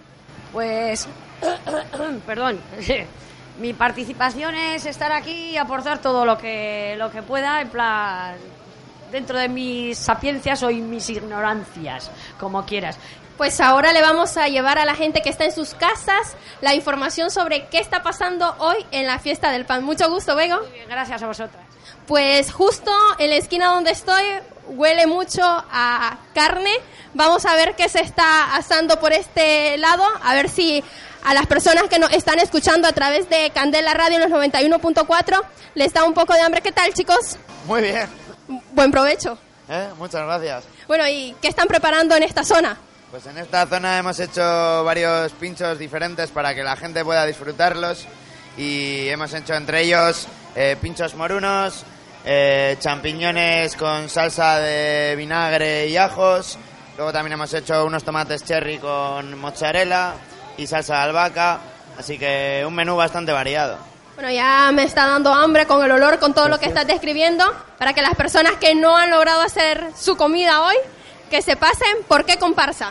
Pues, 0.53 1.09
perdón, 2.25 2.61
mi 3.59 3.73
participación 3.73 4.55
es 4.55 4.87
estar 4.87 5.13
aquí 5.13 5.51
y 5.51 5.57
aportar 5.57 6.01
todo 6.01 6.25
lo 6.25 6.39
que, 6.39 6.95
lo 6.97 7.11
que 7.11 7.23
pueda, 7.23 7.61
en 7.61 7.69
plan, 7.69 8.37
dentro 9.11 9.39
de 9.39 9.49
mis 9.49 9.99
sapiencias 9.99 10.63
o 10.63 10.69
mis 10.71 11.09
ignorancias, 11.11 12.11
como 12.39 12.65
quieras. 12.65 12.99
Pues 13.37 13.61
ahora 13.61 13.93
le 13.93 14.03
vamos 14.03 14.37
a 14.37 14.49
llevar 14.49 14.79
a 14.79 14.85
la 14.85 14.95
gente 14.95 15.23
que 15.23 15.31
está 15.31 15.45
en 15.45 15.53
sus 15.53 15.75
casas 15.75 16.37
la 16.61 16.75
información 16.75 17.31
sobre 17.31 17.67
qué 17.69 17.79
está 17.79 18.03
pasando 18.03 18.55
hoy 18.59 18.85
en 18.91 19.07
la 19.07 19.21
fiesta 19.21 19.53
del 19.53 19.65
pan. 19.65 19.85
Mucho 19.85 20.11
gusto, 20.11 20.35
Bego. 20.35 20.59
Gracias 20.89 21.23
a 21.23 21.27
vosotras. 21.27 21.63
Pues 22.07 22.53
justo 22.53 22.91
en 23.19 23.31
la 23.31 23.37
esquina 23.37 23.69
donde 23.69 23.93
estoy 23.93 24.25
huele 24.69 25.07
mucho 25.07 25.43
a 25.45 26.19
carne. 26.35 26.73
Vamos 27.15 27.47
a 27.47 27.55
ver 27.55 27.75
qué 27.77 27.89
se 27.89 28.01
está 28.01 28.57
asando 28.57 28.99
por 29.01 29.13
este 29.13 29.79
lado, 29.79 30.05
a 30.23 30.35
ver 30.35 30.49
si 30.49 30.83
a 31.25 31.35
las 31.35 31.47
personas 31.47 31.85
que 31.85 31.99
nos 31.99 32.13
están 32.13 32.39
escuchando 32.39 32.89
a 32.89 32.93
través 32.93 33.29
de 33.29 33.51
Candela 33.51 33.95
Radio 33.95 34.17
en 34.17 34.31
los 34.31 34.41
91.4 34.41 35.43
les 35.75 35.93
da 35.93 36.05
un 36.05 36.15
poco 36.15 36.35
de 36.35 36.41
hambre. 36.41 36.61
¿Qué 36.61 36.73
tal, 36.73 36.93
chicos? 36.95 37.37
Muy 37.67 37.83
bien. 37.83 38.09
Buen 38.73 38.91
provecho. 38.91 39.39
¿eh? 39.69 39.89
Muchas 39.99 40.25
gracias. 40.25 40.65
Bueno, 40.87 41.07
¿y 41.09 41.35
qué 41.41 41.49
están 41.49 41.69
preparando 41.69 42.17
en 42.17 42.23
esta 42.23 42.45
zona? 42.45 42.77
Pues 43.11 43.27
en 43.27 43.39
esta 43.39 43.67
zona 43.67 43.99
hemos 43.99 44.19
hecho 44.21 44.43
varios 44.85 45.33
pinchos 45.33 45.79
diferentes 45.79 46.31
para 46.31 46.55
que 46.55 46.63
la 46.63 46.77
gente 46.77 47.05
pueda 47.05 47.25
disfrutarlos 47.25 48.07
y 48.57 49.09
hemos 49.09 49.33
hecho 49.33 49.55
entre 49.55 49.83
ellos 49.83 50.27
eh, 50.55 50.77
pinchos 50.81 51.15
morunos, 51.15 51.85
eh, 52.25 52.77
champiñones 52.81 53.77
con 53.77 54.09
salsa 54.09 54.59
de 54.59 55.15
vinagre 55.17 55.87
y 55.87 55.97
ajos, 55.97 56.59
luego 56.97 57.13
también 57.13 57.35
hemos 57.35 57.55
hecho 57.55 57.87
unos 57.87 58.05
tomates 58.05 58.45
cherry 58.45 58.79
con 58.79 59.39
mozzarella 59.39 60.15
y 60.59 60.67
salsa 60.67 60.97
de 60.97 61.03
albahaca, 61.03 61.61
así 61.99 62.19
que 62.19 62.65
un 62.67 62.75
menú 62.75 62.97
bastante 62.97 63.33
variado. 63.33 63.79
Bueno, 64.17 64.31
ya 64.31 64.71
me 64.73 64.83
está 64.83 65.07
dando 65.07 65.33
hambre 65.33 65.67
con 65.67 65.83
el 65.85 65.93
olor, 65.93 66.19
con 66.19 66.35
todo 66.35 66.49
lo 66.49 66.59
que 66.59 66.67
estás 66.67 66.87
describiendo, 66.87 67.45
para 67.79 67.95
que 67.95 68.03
las 68.03 68.17
personas 68.17 68.55
que 68.55 68.75
no 68.75 68.97
han 68.97 69.11
logrado 69.11 69.41
hacer 69.43 69.91
su 69.97 70.17
comida 70.17 70.63
hoy, 70.63 70.75
que 71.31 71.41
se 71.41 71.57
pasen, 71.57 72.03
¿por 72.09 72.25
qué 72.25 72.37
comparsa? 72.37 72.91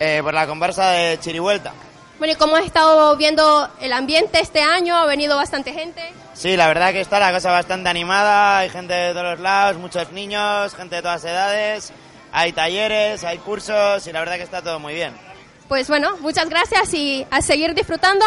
Eh, 0.00 0.20
por 0.22 0.34
la 0.34 0.46
conversa 0.46 0.90
de 0.90 1.18
Chirivuelta. 1.20 1.72
Bueno, 2.18 2.32
¿y 2.32 2.36
cómo 2.36 2.56
has 2.56 2.64
estado 2.64 3.16
viendo 3.16 3.70
el 3.80 3.92
ambiente 3.92 4.40
este 4.40 4.60
año? 4.60 4.96
¿Ha 4.96 5.06
venido 5.06 5.36
bastante 5.36 5.72
gente? 5.72 6.02
Sí, 6.34 6.56
la 6.56 6.66
verdad 6.66 6.92
que 6.92 7.00
está 7.00 7.20
la 7.20 7.32
cosa 7.32 7.52
bastante 7.52 7.88
animada, 7.88 8.58
hay 8.58 8.68
gente 8.68 8.92
de 8.92 9.12
todos 9.12 9.24
los 9.24 9.40
lados, 9.40 9.76
muchos 9.76 10.10
niños, 10.10 10.74
gente 10.74 10.96
de 10.96 11.02
todas 11.02 11.24
edades, 11.24 11.92
hay 12.32 12.52
talleres, 12.52 13.22
hay 13.22 13.38
cursos 13.38 14.06
y 14.06 14.12
la 14.12 14.18
verdad 14.20 14.34
que 14.34 14.42
está 14.42 14.62
todo 14.62 14.80
muy 14.80 14.94
bien. 14.94 15.14
Pues 15.68 15.88
bueno, 15.88 16.16
muchas 16.20 16.48
gracias 16.48 16.94
y 16.94 17.26
a 17.28 17.42
seguir 17.42 17.74
disfrutando. 17.74 18.24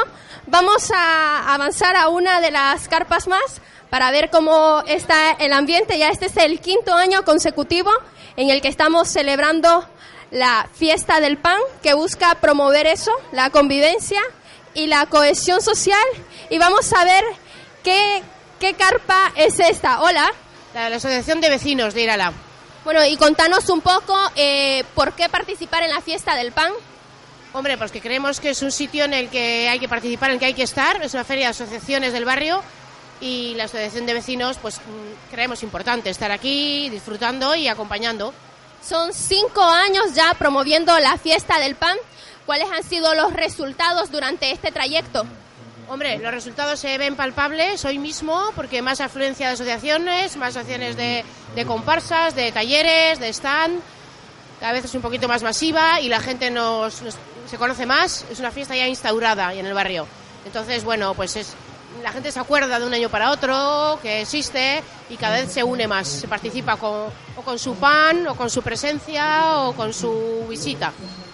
Vamos 0.48 0.91
a 0.93 1.53
avanzar 1.53 1.96
a 1.96 2.10
una 2.10 2.41
de 2.41 2.51
las 2.51 2.89
carpas 2.89 3.29
más 3.29 3.62
para 3.89 4.12
ver 4.12 4.29
cómo 4.29 4.84
está 4.88 5.31
el 5.39 5.53
ambiente. 5.53 5.98
Ya 5.98 6.10
este 6.10 6.25
es 6.25 6.36
el 6.36 6.60
quinto 6.60 6.93
año 6.93 7.24
consecutivo 7.24 7.91
en 8.36 8.50
el 8.50 8.62
que 8.62 8.67
estamos 8.67 9.08
celebrando 9.08 9.88
la 10.31 10.67
fiesta 10.74 11.22
del 11.22 11.38
pan, 11.38 11.60
que 11.81 11.93
busca 11.93 12.36
promover 12.36 12.88
eso, 12.88 13.12
la 13.31 13.50
convivencia 13.51 14.22
y 14.74 14.88
la 14.88 15.05
cohesión 15.05 15.62
social. 15.62 16.08
Y 16.50 16.58
vamos 16.58 16.91
a 16.91 17.05
ver 17.05 17.24
qué, 17.86 18.22
qué 18.60 18.74
carpa 18.74 19.31
es 19.38 19.62
esta. 19.62 20.01
Hola. 20.01 20.29
La 20.74 20.84
de 20.84 20.89
la 20.89 20.96
Asociación 20.98 21.39
de 21.39 21.50
Vecinos 21.50 21.93
de 21.93 22.01
Irala. 22.01 22.34
Bueno, 22.84 23.05
y 23.05 23.15
contanos 23.15 23.69
un 23.69 23.79
poco 23.79 24.17
eh, 24.36 24.84
por 24.93 25.13
qué 25.13 25.29
participar 25.29 25.84
en 25.84 25.91
la 25.91 26.01
fiesta 26.01 26.36
del 26.36 26.51
pan. 26.51 26.74
Hombre, 27.53 27.77
pues 27.77 27.91
que 27.91 28.00
creemos 28.01 28.39
que 28.39 28.51
es 28.51 28.62
un 28.62 28.72
sitio 28.72 29.06
en 29.06 29.13
el 29.13 29.29
que 29.29 29.68
hay 29.70 29.79
que 29.79 29.89
participar, 29.89 30.29
en 30.29 30.36
el 30.36 30.39
que 30.39 30.46
hay 30.46 30.53
que 30.53 30.63
estar. 30.63 31.01
Es 31.01 31.13
una 31.15 31.24
feria 31.24 31.46
de 31.46 31.51
asociaciones 31.51 32.13
del 32.13 32.25
barrio 32.25 32.62
y 33.22 33.53
la 33.56 33.63
Asociación 33.65 34.06
de 34.06 34.13
Vecinos, 34.13 34.58
pues 34.62 34.77
mm, 34.77 35.32
creemos 35.32 35.63
importante 35.63 36.10
estar 36.10 36.32
aquí, 36.32 36.89
disfrutando 36.89 37.56
y 37.56 37.68
acompañando. 37.68 38.34
Son 38.88 39.12
cinco 39.13 39.63
años 39.63 40.13
ya 40.13 40.34
promoviendo 40.36 40.98
la 41.00 41.18
fiesta 41.18 41.60
del 41.60 41.75
pan. 41.75 41.98
¿Cuáles 42.46 42.70
han 42.72 42.84
sido 42.84 43.13
los 43.15 43.34
resultados 43.34 44.12
durante 44.12 44.51
este 44.51 44.72
trayecto? 44.72 45.25
Hombre, 45.89 46.20
los 46.20 46.32
resultados 46.32 46.79
se 46.79 46.98
ven 47.00 47.15
palpables 47.15 47.84
hoy 47.84 47.98
mismo 47.98 48.51
porque 48.56 48.84
más 48.84 49.01
afluencia 49.01 49.48
de 49.48 49.53
asociaciones, 49.53 50.38
más 50.38 50.50
asociaciones 50.56 50.96
de, 50.96 51.25
de 51.56 51.65
comparsas, 51.65 52.36
de 52.36 52.51
talleres, 52.51 53.20
de 53.20 53.29
stand. 53.29 53.82
Cada 54.60 54.74
vez 54.74 54.86
es 54.86 54.94
un 54.94 55.01
poquito 55.01 55.27
más 55.27 55.41
masiva 55.41 56.00
y 56.00 56.10
la 56.10 56.20
gente 56.20 56.51
nos, 56.51 57.01
nos- 57.01 57.18
se 57.50 57.58
conoce 57.58 57.86
más. 57.86 58.25
Es 58.32 58.39
una 58.39 58.51
fiesta 58.51 58.75
ya 58.75 58.88
instaurada 58.88 59.53
en 59.53 59.65
el 59.65 59.74
barrio. 59.74 60.08
Entonces, 60.46 60.84
bueno, 60.84 61.13
pues 61.15 61.36
es, 61.36 61.56
la 62.03 62.12
gente 62.12 62.32
se 62.32 62.39
acuerda 62.39 62.79
de 62.79 62.86
un 62.86 62.94
año 62.94 63.10
para 63.10 63.32
otro 63.32 64.00
que 64.01 64.22
existe 64.22 64.84
y 65.10 65.18
cada 65.18 65.38
vez 65.38 65.51
se 65.51 65.63
une 65.63 65.88
más. 65.88 66.08
Se 66.08 66.27
participa 66.27 66.77
con, 66.77 67.10
o 67.36 67.41
con 67.44 67.58
su 67.58 67.75
pan, 67.75 68.27
o 68.27 68.36
con 68.36 68.50
su 68.50 68.62
presencia, 68.62 69.60
o 69.60 69.74
con 69.74 69.94
su 69.94 70.46
visita. 70.48 70.94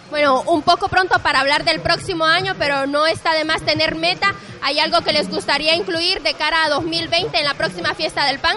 Bueno, 0.09 0.43
un 0.43 0.61
poco 0.61 0.87
pronto 0.87 1.19
para 1.19 1.41
hablar 1.41 1.65
del 1.65 1.81
próximo 1.81 2.25
año, 2.25 2.53
pero 2.57 2.87
no 2.87 3.05
está 3.05 3.33
de 3.33 3.43
más 3.43 3.61
tener 3.63 3.95
meta. 3.95 4.33
¿Hay 4.61 4.79
algo 4.79 5.01
que 5.01 5.11
les 5.11 5.29
gustaría 5.29 5.75
incluir 5.75 6.21
de 6.21 6.33
cara 6.35 6.65
a 6.65 6.69
2020 6.69 7.37
en 7.37 7.45
la 7.45 7.55
próxima 7.55 7.93
fiesta 7.93 8.25
del 8.25 8.39
pan? 8.39 8.55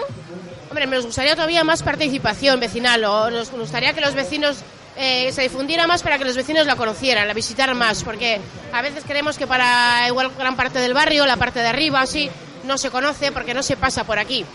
Hombre, 0.69 0.85
nos 0.85 1.05
gustaría 1.05 1.35
todavía 1.35 1.63
más 1.63 1.81
participación 1.81 2.59
vecinal, 2.59 3.03
o 3.03 3.31
nos 3.31 3.51
gustaría 3.51 3.93
que 3.93 4.01
los 4.01 4.13
vecinos 4.13 4.57
eh, 4.95 5.31
se 5.31 5.43
difundiera 5.43 5.87
más 5.87 6.03
para 6.03 6.17
que 6.17 6.25
los 6.25 6.35
vecinos 6.35 6.65
la 6.65 6.75
conocieran, 6.75 7.27
la 7.27 7.33
visitaran 7.33 7.77
más, 7.77 8.03
porque 8.03 8.39
a 8.71 8.81
veces 8.81 9.03
creemos 9.07 9.37
que 9.37 9.47
para 9.47 10.07
igual 10.07 10.31
gran 10.37 10.55
parte 10.55 10.79
del 10.79 10.93
barrio, 10.93 11.25
la 11.25 11.37
parte 11.37 11.59
de 11.59 11.67
arriba, 11.67 12.01
así, 12.01 12.29
no 12.65 12.77
se 12.77 12.89
conoce 12.89 13.31
porque 13.31 13.53
no 13.53 13.63
se 13.63 13.77
pasa 13.77 14.03
por 14.03 14.19
aquí. 14.19 14.45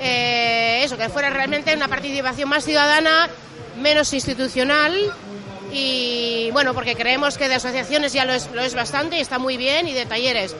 Eh, 0.00 0.80
eso, 0.82 0.96
que 0.96 1.08
fuera 1.08 1.30
realmente 1.30 1.74
una 1.74 1.88
participación 1.88 2.48
más 2.48 2.64
ciudadana, 2.64 3.28
menos 3.80 4.12
institucional 4.12 5.12
y 5.72 6.50
bueno, 6.52 6.74
porque 6.74 6.94
creemos 6.94 7.36
que 7.36 7.48
de 7.48 7.56
asociaciones 7.56 8.12
ya 8.12 8.24
lo 8.24 8.32
es, 8.32 8.50
lo 8.52 8.62
es 8.62 8.74
bastante 8.74 9.18
y 9.18 9.20
está 9.20 9.38
muy 9.38 9.56
bien 9.56 9.88
y 9.88 9.92
de 9.92 10.06
talleres. 10.06 10.54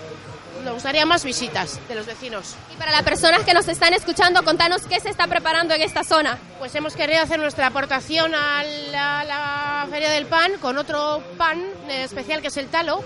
Nos 0.64 0.72
gustaría 0.72 1.04
más 1.04 1.22
visitas 1.24 1.78
de 1.88 1.94
los 1.94 2.06
vecinos. 2.06 2.54
Y 2.72 2.76
para 2.76 2.90
las 2.90 3.02
personas 3.02 3.44
que 3.44 3.52
nos 3.52 3.68
están 3.68 3.92
escuchando, 3.92 4.42
contanos 4.44 4.86
qué 4.86 4.98
se 4.98 5.10
está 5.10 5.26
preparando 5.26 5.74
en 5.74 5.82
esta 5.82 6.04
zona. 6.04 6.38
Pues 6.58 6.74
hemos 6.74 6.96
querido 6.96 7.20
hacer 7.20 7.38
nuestra 7.38 7.66
aportación 7.66 8.34
a 8.34 8.64
la, 8.90 9.20
a 9.20 9.24
la 9.24 9.86
Feria 9.90 10.10
del 10.10 10.24
Pan 10.24 10.52
con 10.62 10.78
otro 10.78 11.22
pan 11.36 11.62
especial 11.90 12.40
que 12.40 12.48
es 12.48 12.56
el 12.56 12.68
talo. 12.68 13.04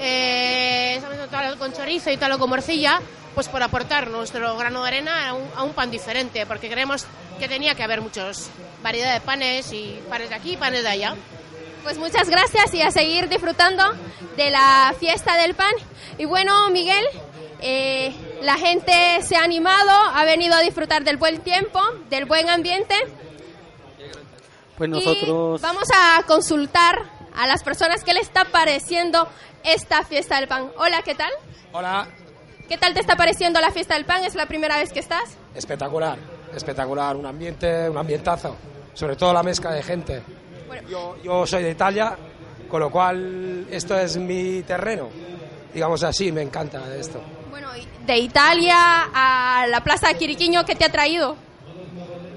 Eh, 0.00 1.00
talo 1.30 1.56
con 1.58 1.72
chorizo 1.72 2.10
y 2.10 2.16
talo 2.16 2.40
con 2.40 2.50
morcilla, 2.50 3.00
pues 3.36 3.48
por 3.48 3.62
aportar 3.62 4.08
nuestro 4.08 4.56
grano 4.56 4.82
de 4.82 4.88
arena 4.88 5.28
a 5.28 5.34
un, 5.34 5.48
a 5.54 5.62
un 5.62 5.72
pan 5.74 5.92
diferente, 5.92 6.44
porque 6.44 6.68
creemos 6.68 7.06
que 7.38 7.46
tenía 7.46 7.76
que 7.76 7.84
haber 7.84 8.00
muchas 8.00 8.50
variedad 8.82 9.14
de 9.14 9.20
panes 9.20 9.72
y 9.72 10.00
panes 10.08 10.30
de 10.30 10.34
aquí 10.34 10.54
y 10.54 10.56
panes 10.56 10.82
de 10.82 10.88
allá. 10.88 11.14
Pues 11.82 11.98
muchas 11.98 12.28
gracias 12.28 12.74
y 12.74 12.82
a 12.82 12.90
seguir 12.90 13.28
disfrutando 13.28 13.82
de 14.36 14.50
la 14.50 14.94
fiesta 14.98 15.36
del 15.36 15.54
pan. 15.54 15.72
Y 16.18 16.24
bueno, 16.26 16.68
Miguel, 16.70 17.04
eh, 17.60 18.14
La 18.42 18.56
gente 18.56 18.92
se 19.22 19.36
ha 19.36 19.42
animado, 19.42 19.90
ha 19.90 20.24
venido 20.24 20.54
a 20.54 20.60
disfrutar 20.60 21.04
del 21.04 21.18
buen 21.18 21.40
tiempo, 21.40 21.80
del 22.08 22.24
buen 22.24 22.48
ambiente. 22.48 22.94
Pues 24.78 24.88
nosotros... 24.88 25.60
Y 25.60 25.62
vamos 25.62 25.88
a 25.94 26.22
consultar 26.26 27.02
a 27.36 27.46
las 27.46 27.62
personas 27.62 28.02
qué 28.02 28.14
le 28.14 28.20
está 28.20 28.46
pareciendo 28.46 29.28
esta 29.62 30.04
fiesta 30.04 30.36
del 30.36 30.48
pan. 30.48 30.70
Hola, 30.78 31.02
¿qué 31.02 31.14
tal? 31.14 31.30
Hola, 31.72 32.08
¿Qué 32.70 32.78
tal 32.78 32.94
te 32.94 33.00
está 33.00 33.16
pareciendo 33.16 33.60
la 33.60 33.72
fiesta 33.72 33.94
del 33.94 34.04
pan? 34.04 34.24
¿Es 34.24 34.36
la 34.36 34.46
primera 34.46 34.78
vez 34.78 34.92
que 34.92 35.00
estás? 35.00 35.36
espectacular, 35.56 36.16
espectacular, 36.54 37.16
un 37.16 37.26
ambiente, 37.26 37.90
un 37.90 37.98
ambientazo, 37.98 38.54
sobre 38.94 39.16
todo 39.16 39.32
la 39.32 39.42
mezcla 39.42 39.72
de 39.72 39.82
gente. 39.82 40.22
Yo, 40.88 41.16
yo 41.22 41.46
soy 41.46 41.62
de 41.62 41.70
Italia, 41.70 42.16
con 42.68 42.80
lo 42.80 42.90
cual 42.90 43.66
esto 43.70 43.98
es 43.98 44.16
mi 44.16 44.62
terreno, 44.62 45.08
digamos 45.72 46.02
así, 46.02 46.30
me 46.32 46.42
encanta 46.42 46.82
esto. 46.96 47.20
De 48.06 48.18
Italia 48.18 49.08
a 49.14 49.66
la 49.68 49.82
Plaza 49.84 50.12
Quiriquiño, 50.14 50.64
¿qué 50.64 50.74
te 50.74 50.84
ha 50.84 50.88
traído? 50.90 51.36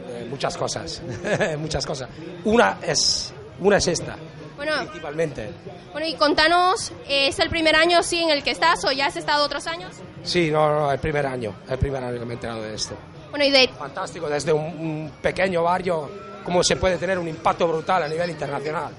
Eh, 0.10 0.28
muchas 0.30 0.56
cosas, 0.58 1.02
muchas 1.58 1.86
cosas. 1.86 2.10
Una 2.44 2.78
es, 2.86 3.34
una 3.60 3.78
es 3.78 3.88
esta, 3.88 4.16
Bueno, 4.56 4.74
principalmente. 4.82 5.50
bueno 5.92 6.06
y 6.06 6.14
contanos, 6.16 6.92
¿es 7.08 7.40
el 7.40 7.50
primer 7.50 7.76
año 7.76 8.04
sí 8.04 8.20
en 8.22 8.30
el 8.30 8.44
que 8.44 8.52
estás 8.52 8.84
o 8.86 8.92
ya 8.92 9.08
has 9.08 9.16
estado 9.16 9.46
otros 9.46 9.66
años? 9.66 9.96
Sí, 10.24 10.52
no, 10.52 10.70
no, 10.72 10.92
el 10.92 11.00
primer 11.00 11.26
año, 11.26 11.56
el 11.68 11.78
primer 11.80 12.04
año 12.04 12.20
que 12.20 12.26
me 12.26 12.34
he 12.34 12.36
enterado 12.36 12.62
de 12.62 12.76
esto. 12.76 12.96
Bueno, 13.32 13.46
y 13.46 13.50
de, 13.50 13.68
Fantástico, 13.70 14.30
desde 14.30 14.54
un, 14.54 14.62
un 14.64 15.12
pequeño 15.22 15.64
barrio, 15.64 16.08
cómo 16.44 16.64
se 16.64 16.76
puede 16.76 16.98
tener 16.98 17.18
un 17.20 17.28
impacto 17.28 17.68
brutal 17.68 18.04
a 18.04 18.08
nivel 18.08 18.30
internacional. 18.30 18.94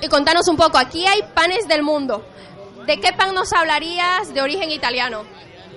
y 0.00 0.08
contanos 0.08 0.48
un 0.48 0.56
poco, 0.56 0.78
aquí 0.78 1.06
hay 1.06 1.22
panes 1.34 1.66
del 1.68 1.82
mundo. 1.82 2.24
¿De 2.86 2.98
qué 2.98 3.12
pan 3.12 3.34
nos 3.34 3.52
hablarías 3.52 4.32
de 4.32 4.40
origen 4.40 4.70
italiano? 4.70 5.22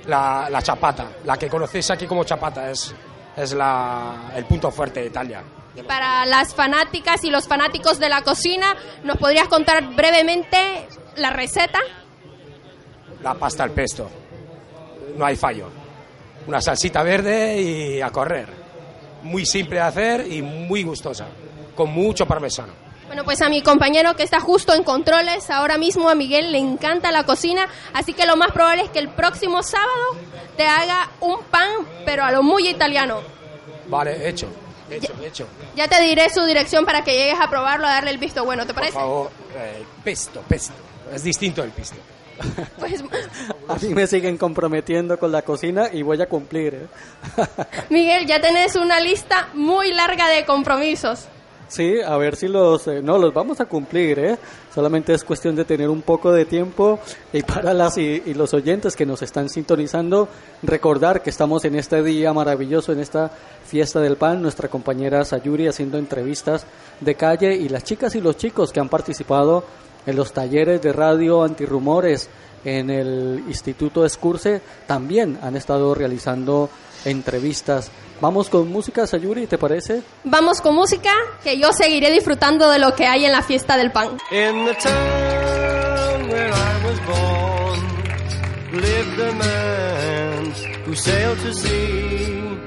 La, 0.08 0.48
la 0.50 0.62
chapata, 0.62 1.08
la 1.26 1.38
que 1.38 1.50
conocéis 1.50 1.92
aquí 1.92 2.08
como 2.08 2.24
chapata, 2.24 2.72
es, 2.72 2.96
es 3.36 3.54
la, 3.54 4.32
el 4.36 4.46
punto 4.46 4.72
fuerte 4.72 5.02
de 5.02 5.08
Italia. 5.08 5.44
Y 5.76 5.84
para 5.84 6.26
las 6.26 6.54
fanáticas 6.56 7.24
y 7.24 7.30
los 7.30 7.48
fanáticos 7.48 8.00
de 8.00 8.08
la 8.10 8.22
cocina, 8.22 8.76
¿nos 9.04 9.18
podrías 9.18 9.48
contar 9.50 9.94
brevemente 9.94 10.88
la 11.18 11.32
receta? 11.32 11.80
La 13.22 13.34
pasta 13.36 13.64
al 13.64 13.72
pesto, 13.72 14.10
no 15.18 15.26
hay 15.26 15.36
fallo. 15.36 15.68
Una 16.48 16.62
salsita 16.62 17.04
verde 17.04 17.62
y 17.62 18.02
a 18.02 18.10
correr. 18.10 18.61
Muy 19.24 19.46
simple 19.46 19.76
de 19.78 19.82
hacer 19.84 20.32
y 20.32 20.42
muy 20.42 20.84
gustosa, 20.84 21.28
con 21.76 21.92
mucho 21.92 22.26
parmesano. 22.26 22.74
Bueno, 23.08 23.24
pues 23.26 23.42
a 23.42 23.50
mi 23.50 23.62
compañero 23.62 24.16
que 24.16 24.24
está 24.24 24.40
justo 24.40 24.74
en 24.74 24.84
controles, 24.84 25.50
ahora 25.50 25.78
mismo 25.78 26.08
a 26.10 26.16
Miguel 26.16 26.52
le 26.54 26.60
encanta 26.60 27.12
la 27.12 27.26
cocina, 27.26 27.68
así 27.94 28.14
que 28.14 28.26
lo 28.26 28.38
más 28.38 28.52
probable 28.54 28.84
es 28.84 28.90
que 28.90 29.00
el 29.00 29.10
próximo 29.10 29.62
sábado 29.64 30.16
te 30.56 30.66
haga 30.66 31.10
un 31.20 31.42
pan, 31.44 31.70
pero 32.06 32.24
a 32.24 32.32
lo 32.32 32.42
muy 32.42 32.70
italiano. 32.70 33.20
Vale, 33.88 34.30
hecho, 34.30 34.48
hecho, 34.90 35.12
hecho. 35.22 35.46
Ya 35.76 35.90
te 35.90 36.02
diré 36.02 36.30
su 36.30 36.46
dirección 36.46 36.86
para 36.86 37.04
que 37.04 37.12
llegues 37.18 37.40
a 37.42 37.50
probarlo, 37.50 37.86
a 37.86 37.90
darle 37.90 38.12
el 38.12 38.18
visto 38.18 38.46
bueno, 38.46 38.64
¿te 38.66 38.74
Por 38.74 38.76
parece? 38.84 38.94
favor, 38.98 39.30
eh, 39.58 39.84
pesto, 40.06 40.42
pesto. 40.48 40.74
Es 41.14 41.24
distinto 41.24 41.62
el 41.64 41.72
pesto. 41.72 41.98
Pues 42.80 43.04
A 43.68 43.76
mí 43.76 43.94
me 43.94 44.08
siguen 44.08 44.38
comprometiendo 44.38 45.18
con 45.18 45.32
la 45.32 45.42
cocina 45.42 45.90
y 45.92 46.02
voy 46.02 46.22
a 46.22 46.28
cumplir. 46.28 46.74
¿eh? 46.76 46.88
Miguel, 47.90 48.26
ya 48.26 48.42
tenés 48.42 48.76
una 48.76 49.00
lista 49.00 49.50
muy 49.54 49.94
larga 49.94 50.28
de 50.30 50.46
compromisos. 50.46 51.28
Sí, 51.72 52.02
a 52.06 52.18
ver 52.18 52.36
si 52.36 52.50
los... 52.50 52.86
eh, 52.88 53.02
no, 53.02 53.18
los 53.18 53.34
vamos 53.34 53.62
a 53.62 53.66
cumplir, 53.66 54.20
¿eh? 54.20 54.38
Solamente 54.76 55.14
es 55.14 55.24
cuestión 55.24 55.56
de 55.56 55.64
tener 55.64 55.88
un 55.88 56.02
poco 56.02 56.34
de 56.34 56.44
tiempo 56.44 57.00
y 57.32 57.44
para 57.44 57.74
las 57.74 57.98
y, 57.98 58.22
y 58.26 58.34
los 58.34 58.54
oyentes 58.54 58.94
que 58.94 59.06
nos 59.06 59.22
están 59.22 59.48
sintonizando, 59.48 60.28
recordar 60.64 61.24
que 61.24 61.30
estamos 61.30 61.64
en 61.64 61.76
este 61.76 62.04
día 62.04 62.34
maravilloso, 62.34 62.92
en 62.92 63.00
esta 63.00 63.32
fiesta 63.66 64.02
del 64.02 64.18
pan, 64.18 64.42
nuestra 64.42 64.68
compañera 64.68 65.24
Sayuri 65.24 65.70
haciendo 65.70 65.98
entrevistas 65.98 66.66
de 67.00 67.16
calle 67.16 67.56
y 67.56 67.70
las 67.70 67.86
chicas 67.86 68.16
y 68.16 68.22
los 68.22 68.36
chicos 68.36 68.74
que 68.74 68.82
han 68.82 68.90
participado 68.90 69.64
en 70.06 70.16
los 70.16 70.34
talleres 70.34 70.82
de 70.82 70.94
radio 70.94 71.44
antirrumores 71.44 72.30
en 72.64 72.90
el 72.90 73.44
Instituto 73.48 74.06
Escurce 74.06 74.62
también 74.88 75.40
han 75.42 75.56
estado 75.56 75.94
realizando 75.96 76.70
entrevistas. 77.06 77.90
Vamos 78.20 78.50
con 78.50 78.70
música, 78.70 79.08
Sayuri, 79.08 79.48
¿te 79.48 79.58
parece? 79.58 80.04
Vamos 80.24 80.62
con 80.62 80.76
música, 80.76 81.12
que 81.44 81.58
yo 81.58 81.74
seguiré 81.74 82.12
disfrutando 82.12 82.70
de 82.70 82.78
lo 82.78 82.96
que 82.96 83.08
hay 83.08 83.26
en 83.26 83.32
la 83.32 83.42
fiesta 83.42 83.78
del 83.78 83.92
pan. 83.92 84.10
In 84.32 84.66
the 84.66 84.76
town 84.76 86.30
where 86.30 86.52
I 86.52 86.86
was 86.86 87.00
born 87.08 88.80
lived 88.80 89.20
a 89.20 89.32
man 89.34 90.54
who 90.86 90.96
sailed 90.96 91.40
to 91.40 91.54
sea, 91.54 92.60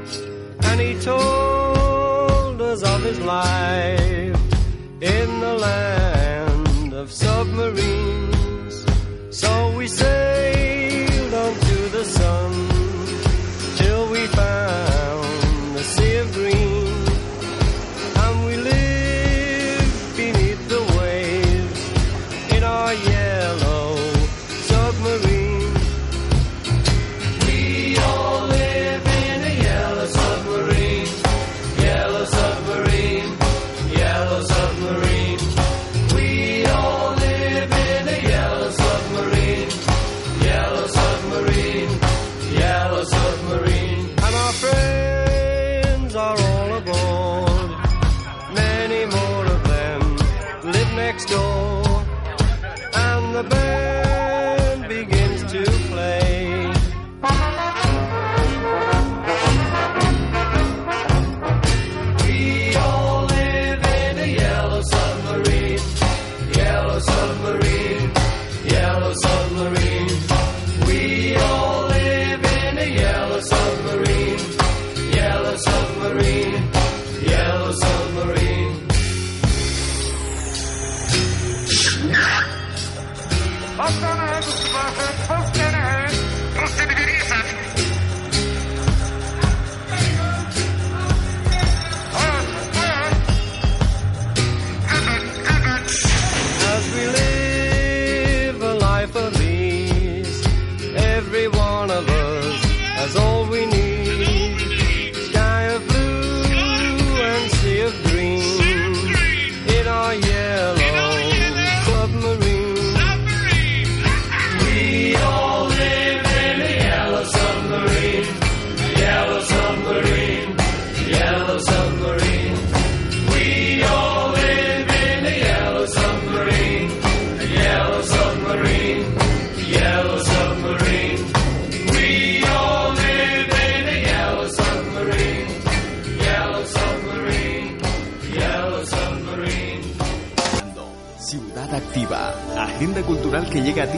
and 0.62 0.80
he 0.80 0.94
told 1.04 2.60
us 2.60 2.82
of 2.82 3.04
his 3.04 3.20
life 3.20 4.33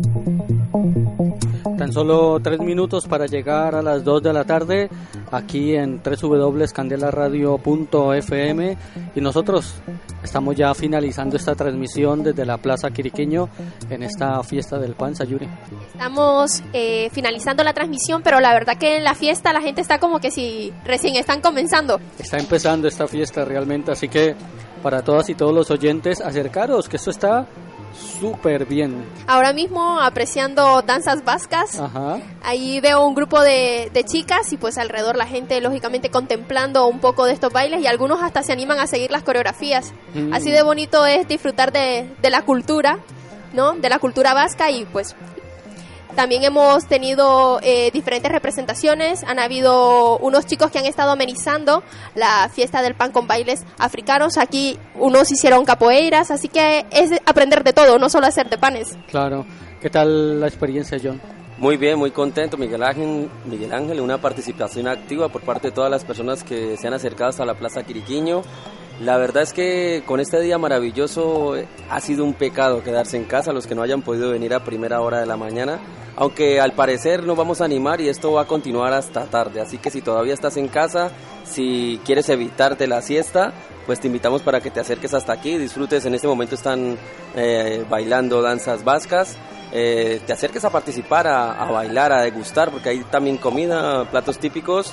Tan 1.92 2.06
solo 2.06 2.40
tres 2.40 2.58
minutos 2.60 3.06
para 3.06 3.26
llegar 3.26 3.74
a 3.74 3.82
las 3.82 4.02
2 4.02 4.22
de 4.22 4.32
la 4.32 4.44
tarde 4.44 4.88
aquí 5.30 5.74
en 5.74 6.00
www.candelaradio.fm 6.02 8.78
y 9.14 9.20
nosotros 9.20 9.74
estamos 10.24 10.56
ya 10.56 10.72
finalizando 10.72 11.36
esta 11.36 11.54
transmisión 11.54 12.22
desde 12.22 12.46
la 12.46 12.56
Plaza 12.56 12.90
Quiriqueño 12.90 13.50
en 13.90 14.04
esta 14.04 14.42
fiesta 14.42 14.78
del 14.78 14.94
pan 14.94 15.14
Sayuri. 15.14 15.46
Estamos 15.92 16.62
eh, 16.72 17.10
finalizando 17.12 17.62
la 17.62 17.74
transmisión, 17.74 18.22
pero 18.22 18.40
la 18.40 18.54
verdad 18.54 18.78
que 18.78 18.96
en 18.96 19.04
la 19.04 19.14
fiesta 19.14 19.52
la 19.52 19.60
gente 19.60 19.82
está 19.82 19.98
como 19.98 20.18
que 20.18 20.30
si 20.30 20.72
recién 20.86 21.16
están 21.16 21.42
comenzando. 21.42 22.00
Está 22.18 22.38
empezando 22.38 22.88
esta 22.88 23.06
fiesta 23.06 23.44
realmente, 23.44 23.92
así 23.92 24.08
que 24.08 24.34
para 24.82 25.02
todas 25.02 25.28
y 25.28 25.34
todos 25.34 25.54
los 25.54 25.70
oyentes, 25.70 26.22
acercaros, 26.22 26.88
que 26.88 26.96
esto 26.96 27.10
está 27.10 27.46
súper 27.92 28.66
bien. 28.66 29.04
Ahora 29.26 29.52
mismo 29.52 30.00
apreciando 30.00 30.82
danzas 30.82 31.24
vascas. 31.24 31.78
Ajá. 31.78 32.18
Ahí 32.42 32.80
veo 32.80 33.06
un 33.06 33.14
grupo 33.14 33.40
de, 33.40 33.90
de 33.92 34.04
chicas 34.04 34.52
y 34.52 34.56
pues 34.56 34.78
alrededor 34.78 35.16
la 35.16 35.26
gente 35.26 35.60
lógicamente 35.60 36.10
contemplando 36.10 36.86
un 36.86 37.00
poco 37.00 37.24
de 37.24 37.32
estos 37.32 37.52
bailes 37.52 37.80
y 37.80 37.86
algunos 37.86 38.22
hasta 38.22 38.42
se 38.42 38.52
animan 38.52 38.78
a 38.78 38.86
seguir 38.86 39.10
las 39.10 39.22
coreografías. 39.22 39.92
Mm. 40.14 40.32
Así 40.32 40.50
de 40.50 40.62
bonito 40.62 41.06
es 41.06 41.28
disfrutar 41.28 41.72
de, 41.72 42.08
de 42.20 42.30
la 42.30 42.42
cultura, 42.42 42.98
¿no? 43.52 43.72
De 43.72 43.88
la 43.88 43.98
cultura 43.98 44.34
vasca 44.34 44.70
y 44.70 44.84
pues 44.86 45.14
también 46.14 46.44
hemos 46.44 46.86
tenido 46.86 47.60
eh, 47.62 47.90
diferentes 47.92 48.30
representaciones. 48.30 49.24
Han 49.24 49.38
habido 49.38 50.18
unos 50.18 50.46
chicos 50.46 50.70
que 50.70 50.78
han 50.78 50.86
estado 50.86 51.12
amenizando 51.12 51.82
la 52.14 52.48
fiesta 52.52 52.82
del 52.82 52.94
pan 52.94 53.12
con 53.12 53.26
bailes 53.26 53.64
africanos. 53.78 54.38
Aquí 54.38 54.78
unos 54.96 55.30
hicieron 55.30 55.64
capoeiras, 55.64 56.30
así 56.30 56.48
que 56.48 56.86
es 56.90 57.10
aprender 57.26 57.64
de 57.64 57.72
todo, 57.72 57.98
no 57.98 58.08
solo 58.08 58.26
hacer 58.26 58.48
de 58.48 58.58
panes. 58.58 58.96
Claro. 59.10 59.46
¿Qué 59.80 59.90
tal 59.90 60.40
la 60.40 60.46
experiencia, 60.46 60.98
John? 61.02 61.20
Muy 61.58 61.76
bien, 61.76 61.98
muy 61.98 62.10
contento, 62.10 62.56
Miguel 62.56 62.82
Ángel, 62.82 63.28
Miguel 63.44 63.72
Ángel, 63.72 64.00
una 64.00 64.18
participación 64.18 64.88
activa 64.88 65.28
por 65.28 65.42
parte 65.42 65.68
de 65.68 65.74
todas 65.74 65.90
las 65.90 66.04
personas 66.04 66.42
que 66.42 66.76
se 66.76 66.88
han 66.88 66.94
acercado 66.94 67.30
hasta 67.30 67.44
la 67.44 67.54
Plaza 67.54 67.84
Quiriquiño. 67.84 68.42
La 69.00 69.16
verdad 69.16 69.42
es 69.42 69.52
que 69.52 70.02
con 70.06 70.20
este 70.20 70.40
día 70.40 70.58
maravilloso 70.58 71.56
eh, 71.56 71.66
ha 71.90 72.00
sido 72.00 72.24
un 72.24 72.34
pecado 72.34 72.82
quedarse 72.82 73.16
en 73.16 73.24
casa, 73.24 73.52
los 73.52 73.66
que 73.66 73.74
no 73.74 73.82
hayan 73.82 74.02
podido 74.02 74.30
venir 74.30 74.54
a 74.54 74.64
primera 74.64 75.00
hora 75.00 75.20
de 75.20 75.26
la 75.26 75.36
mañana, 75.36 75.80
aunque 76.16 76.60
al 76.60 76.72
parecer 76.72 77.24
nos 77.24 77.36
vamos 77.36 77.60
a 77.60 77.64
animar 77.64 78.00
y 78.00 78.08
esto 78.08 78.32
va 78.32 78.42
a 78.42 78.46
continuar 78.46 78.92
hasta 78.92 79.24
tarde, 79.26 79.60
así 79.60 79.78
que 79.78 79.90
si 79.90 80.02
todavía 80.02 80.34
estás 80.34 80.56
en 80.56 80.68
casa, 80.68 81.10
si 81.44 82.00
quieres 82.04 82.28
evitarte 82.28 82.86
la 82.86 83.02
siesta, 83.02 83.52
pues 83.86 83.98
te 83.98 84.08
invitamos 84.08 84.42
para 84.42 84.60
que 84.60 84.70
te 84.70 84.80
acerques 84.80 85.14
hasta 85.14 85.32
aquí, 85.32 85.58
disfrutes, 85.58 86.04
en 86.06 86.14
este 86.14 86.28
momento 86.28 86.54
están 86.54 86.96
eh, 87.34 87.84
bailando 87.88 88.42
danzas 88.42 88.84
vascas, 88.84 89.36
eh, 89.72 90.20
te 90.26 90.34
acerques 90.34 90.64
a 90.66 90.70
participar, 90.70 91.26
a, 91.26 91.64
bailar, 91.70 92.12
a 92.12 92.22
degustar, 92.22 92.70
porque 92.70 92.90
hay 92.90 93.04
también 93.04 93.38
comida, 93.38 94.04
platos 94.10 94.38
típicos, 94.38 94.92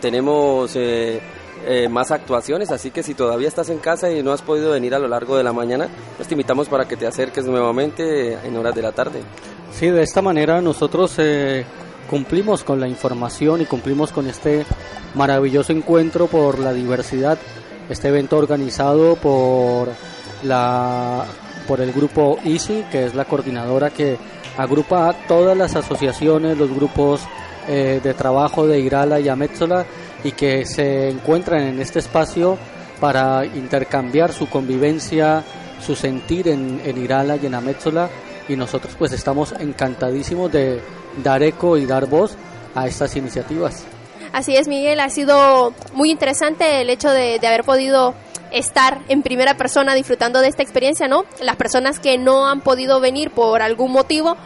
tenemos 0.00 0.74
eh, 0.74 1.20
eh, 1.64 1.88
más 1.88 2.10
actuaciones, 2.10 2.72
así 2.72 2.90
que 2.90 3.04
si 3.04 3.14
todavía 3.14 3.46
estás 3.46 3.70
en 3.70 3.78
casa 3.78 4.10
y 4.10 4.24
no 4.24 4.32
has 4.32 4.42
podido 4.42 4.72
venir 4.72 4.96
a 4.96 4.98
lo 4.98 5.06
largo 5.06 5.36
de 5.36 5.44
la 5.44 5.52
mañana, 5.52 5.88
pues 6.16 6.26
te 6.26 6.34
invitamos 6.34 6.68
para 6.68 6.88
que 6.88 6.96
te 6.96 7.06
acerques 7.06 7.46
nuevamente 7.46 8.32
en 8.32 8.56
horas 8.56 8.74
de 8.74 8.82
la 8.82 8.90
tarde. 8.90 9.22
Sí, 9.70 9.90
de 9.90 10.02
esta 10.02 10.22
manera 10.22 10.60
nosotros 10.60 11.16
cumplimos 12.10 12.64
con 12.64 12.80
la 12.80 12.88
información 12.88 13.60
y 13.60 13.66
cumplimos 13.66 14.10
con 14.10 14.26
este 14.26 14.66
maravilloso 15.14 15.72
encuentro 15.72 16.26
por 16.26 16.58
la 16.58 16.72
diversidad, 16.72 17.38
este 17.88 18.08
evento 18.08 18.38
organizado 18.38 19.14
por 19.16 19.88
la 20.42 21.24
por 21.66 21.80
el 21.80 21.92
grupo 21.92 22.38
ISI, 22.44 22.84
que 22.90 23.06
es 23.06 23.14
la 23.14 23.24
coordinadora 23.24 23.90
que 23.90 24.16
agrupa 24.56 25.08
a 25.08 25.12
todas 25.26 25.56
las 25.56 25.76
asociaciones, 25.76 26.56
los 26.56 26.72
grupos 26.74 27.22
eh, 27.68 28.00
de 28.02 28.14
trabajo 28.14 28.66
de 28.66 28.80
Irala 28.80 29.20
y 29.20 29.28
Amétzola 29.28 29.84
y 30.24 30.32
que 30.32 30.64
se 30.64 31.08
encuentran 31.08 31.62
en 31.62 31.80
este 31.80 31.98
espacio 31.98 32.56
para 33.00 33.44
intercambiar 33.44 34.32
su 34.32 34.48
convivencia, 34.48 35.42
su 35.80 35.94
sentir 35.94 36.48
en, 36.48 36.80
en 36.84 37.02
Irala 37.02 37.36
y 37.36 37.46
en 37.46 37.54
Amétzola 37.54 38.08
y 38.48 38.56
nosotros 38.56 38.94
pues 38.98 39.12
estamos 39.12 39.52
encantadísimos 39.58 40.50
de 40.52 40.80
dar 41.22 41.42
eco 41.42 41.76
y 41.76 41.86
dar 41.86 42.06
voz 42.06 42.36
a 42.74 42.86
estas 42.86 43.16
iniciativas. 43.16 43.84
Así 44.32 44.56
es, 44.56 44.68
Miguel, 44.68 45.00
ha 45.00 45.08
sido 45.08 45.72
muy 45.94 46.10
interesante 46.10 46.82
el 46.82 46.90
hecho 46.90 47.10
de, 47.10 47.38
de 47.38 47.46
haber 47.46 47.64
podido 47.64 48.14
estar 48.50 49.00
en 49.08 49.22
primera 49.22 49.56
persona 49.56 49.94
disfrutando 49.94 50.40
de 50.40 50.48
esta 50.48 50.62
experiencia, 50.62 51.08
¿no? 51.08 51.24
Las 51.40 51.56
personas 51.56 51.98
que 51.98 52.18
no 52.18 52.48
han 52.48 52.60
podido 52.60 53.00
venir 53.00 53.30
por 53.30 53.62
algún 53.62 53.92
motivo, 53.92 54.36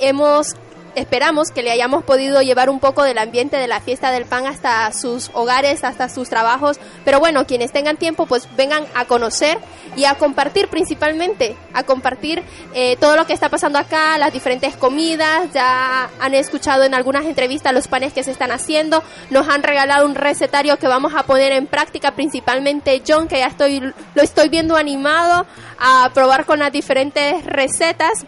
hemos 0.00 0.54
esperamos 0.94 1.50
que 1.50 1.62
le 1.62 1.70
hayamos 1.70 2.04
podido 2.04 2.42
llevar 2.42 2.70
un 2.70 2.80
poco 2.80 3.02
del 3.02 3.18
ambiente 3.18 3.56
de 3.56 3.68
la 3.68 3.80
fiesta 3.80 4.10
del 4.10 4.24
pan 4.24 4.46
hasta 4.46 4.92
sus 4.92 5.30
hogares, 5.34 5.84
hasta 5.84 6.08
sus 6.08 6.28
trabajos. 6.28 6.78
Pero 7.04 7.20
bueno, 7.20 7.46
quienes 7.46 7.72
tengan 7.72 7.96
tiempo, 7.96 8.26
pues 8.26 8.48
vengan 8.56 8.84
a 8.94 9.04
conocer 9.04 9.58
y 9.96 10.04
a 10.04 10.14
compartir 10.14 10.68
principalmente, 10.68 11.56
a 11.74 11.82
compartir 11.82 12.42
eh, 12.74 12.96
todo 12.96 13.16
lo 13.16 13.26
que 13.26 13.32
está 13.32 13.48
pasando 13.48 13.78
acá, 13.78 14.18
las 14.18 14.32
diferentes 14.32 14.76
comidas. 14.76 15.52
Ya 15.52 16.10
han 16.20 16.34
escuchado 16.34 16.84
en 16.84 16.94
algunas 16.94 17.24
entrevistas 17.26 17.72
los 17.72 17.88
panes 17.88 18.12
que 18.12 18.22
se 18.22 18.30
están 18.30 18.50
haciendo. 18.50 19.02
Nos 19.30 19.48
han 19.48 19.62
regalado 19.62 20.06
un 20.06 20.14
recetario 20.14 20.78
que 20.78 20.88
vamos 20.88 21.14
a 21.14 21.24
poner 21.24 21.52
en 21.52 21.66
práctica, 21.66 22.12
principalmente 22.12 23.02
John, 23.06 23.28
que 23.28 23.38
ya 23.38 23.46
estoy, 23.46 23.80
lo 23.80 24.22
estoy 24.22 24.48
viendo 24.48 24.76
animado 24.76 25.46
a 25.78 26.10
probar 26.12 26.44
con 26.44 26.58
las 26.58 26.72
diferentes 26.72 27.44
recetas 27.44 28.26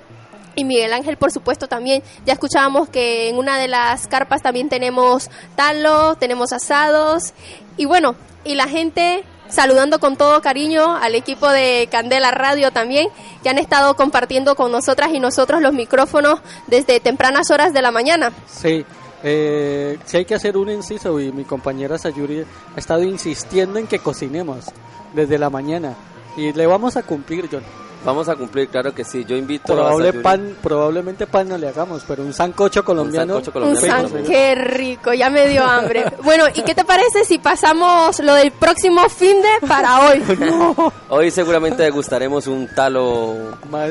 y 0.61 0.64
Miguel 0.64 0.92
Ángel, 0.92 1.16
por 1.16 1.33
supuesto, 1.33 1.68
también. 1.68 2.03
Ya 2.27 2.35
escuchábamos 2.35 2.88
que 2.88 3.29
en 3.29 3.38
una 3.38 3.59
de 3.59 3.68
las 3.68 4.07
carpas 4.07 4.42
también 4.42 4.68
tenemos 4.68 5.31
talo, 5.57 6.16
tenemos 6.16 6.53
asados. 6.53 7.33
Y 7.77 7.87
bueno, 7.87 8.14
y 8.44 8.55
la 8.55 8.68
gente 8.68 9.25
saludando 9.49 9.99
con 9.99 10.16
todo 10.16 10.40
cariño 10.42 10.96
al 10.96 11.14
equipo 11.14 11.49
de 11.49 11.88
Candela 11.90 12.31
Radio 12.31 12.70
también, 12.70 13.09
que 13.42 13.49
han 13.49 13.59
estado 13.59 13.96
compartiendo 13.96 14.55
con 14.55 14.70
nosotras 14.70 15.11
y 15.12 15.18
nosotros 15.18 15.61
los 15.61 15.73
micrófonos 15.73 16.40
desde 16.68 17.01
tempranas 17.01 17.51
horas 17.51 17.73
de 17.73 17.83
la 17.83 17.90
mañana. 17.90 18.33
Sí, 18.46 18.85
eh, 19.25 19.99
sí 20.05 20.18
hay 20.18 20.25
que 20.25 20.35
hacer 20.35 20.57
un 20.57 20.70
inciso 20.70 21.18
y 21.20 21.33
mi 21.33 21.44
compañera 21.44 21.99
Sayuri 21.99 22.44
ha 22.77 22.79
estado 22.79 23.03
insistiendo 23.03 23.79
en 23.79 23.87
que 23.87 23.99
cocinemos 23.99 24.66
desde 25.14 25.38
la 25.38 25.51
mañana 25.51 25.94
y 26.37 26.53
le 26.53 26.66
vamos 26.66 26.96
a 26.96 27.03
cumplir, 27.03 27.49
John. 27.51 27.64
Vamos 28.03 28.29
a 28.31 28.35
cumplir, 28.37 28.69
claro 28.69 28.95
que 28.95 29.05
sí. 29.05 29.25
Yo 29.27 29.37
invito 29.37 29.75
Probable 29.75 30.09
a 30.09 30.23
pan, 30.23 30.57
probablemente 30.63 31.27
pan 31.27 31.49
no 31.51 31.59
le 31.59 31.69
hagamos, 31.69 32.03
pero 32.09 32.23
un 32.23 32.33
sancocho 32.33 32.83
colombiano. 32.83 33.35
sancocho 33.35 33.53
colombiano. 33.53 34.05
Un 34.05 34.11
san- 34.11 34.25
qué 34.25 34.55
rico, 34.55 35.13
ya 35.13 35.29
me 35.29 35.47
dio 35.49 35.65
hambre. 35.65 36.05
Bueno, 36.23 36.45
¿y 36.55 36.63
qué 36.63 36.75
te 36.75 36.85
parece 36.85 37.25
si 37.25 37.39
pasamos 37.39 38.21
lo 38.21 38.35
del 38.35 38.53
próximo 38.53 39.07
fin 39.09 39.37
de 39.43 39.67
para 39.67 40.09
hoy? 40.09 40.23
Hoy 41.11 41.31
seguramente 41.31 41.83
degustaremos 41.83 42.47
un 42.47 42.69
talo 42.75 43.35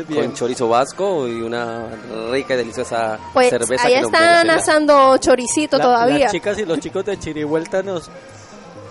bien. 0.07 0.25
con 0.25 0.33
chorizo 0.33 0.67
vasco 0.69 1.27
y 1.27 1.41
una 1.41 1.85
rica 2.31 2.53
y 2.55 2.57
deliciosa 2.57 3.19
Pues 3.33 3.49
cerveza 3.49 3.87
ahí 3.87 3.93
que 3.93 3.99
están 3.99 4.49
asando 4.49 5.17
choricito 5.17 5.77
La- 5.77 5.83
todavía. 5.83 6.19
Las 6.19 6.31
chicas 6.31 6.57
y 6.59 6.65
los 6.65 6.79
chicos 6.79 7.05
de 7.05 7.19
Chirivuelta 7.19 7.83
nos 7.83 8.09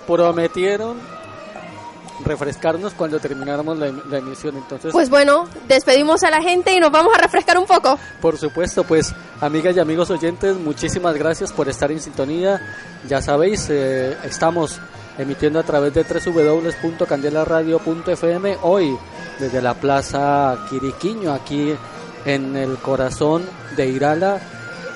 prometieron 0.06 0.96
refrescarnos 2.24 2.94
cuando 2.94 3.18
termináramos 3.20 3.78
la, 3.78 3.86
em- 3.88 4.00
la 4.10 4.18
emisión. 4.18 4.56
Entonces, 4.56 4.90
Pues 4.92 5.08
bueno, 5.10 5.46
despedimos 5.68 6.22
a 6.24 6.30
la 6.30 6.40
gente 6.42 6.74
y 6.74 6.80
nos 6.80 6.90
vamos 6.90 7.14
a 7.16 7.20
refrescar 7.20 7.58
un 7.58 7.66
poco. 7.66 7.98
por 8.20 8.36
supuesto, 8.38 8.82
pues 8.84 9.14
amigas 9.40 9.76
y 9.76 9.80
amigos 9.80 10.10
oyentes, 10.10 10.56
muchísimas 10.56 11.14
gracias 11.16 11.52
por 11.52 11.68
estar 11.68 11.90
en 11.92 12.00
sintonía. 12.00 12.60
Ya 13.08 13.20
sabéis, 13.22 13.66
eh, 13.70 14.16
estamos 14.24 14.80
emitiendo 15.18 15.58
a 15.58 15.62
través 15.64 15.92
de 15.94 16.04
www.candelaradio.fm 16.04 18.58
hoy 18.62 18.96
desde 19.38 19.62
la 19.62 19.74
Plaza 19.74 20.56
Quiriquiño, 20.68 21.32
aquí 21.32 21.72
en 22.24 22.56
el 22.56 22.76
corazón 22.78 23.44
de 23.76 23.86
Irala 23.88 24.40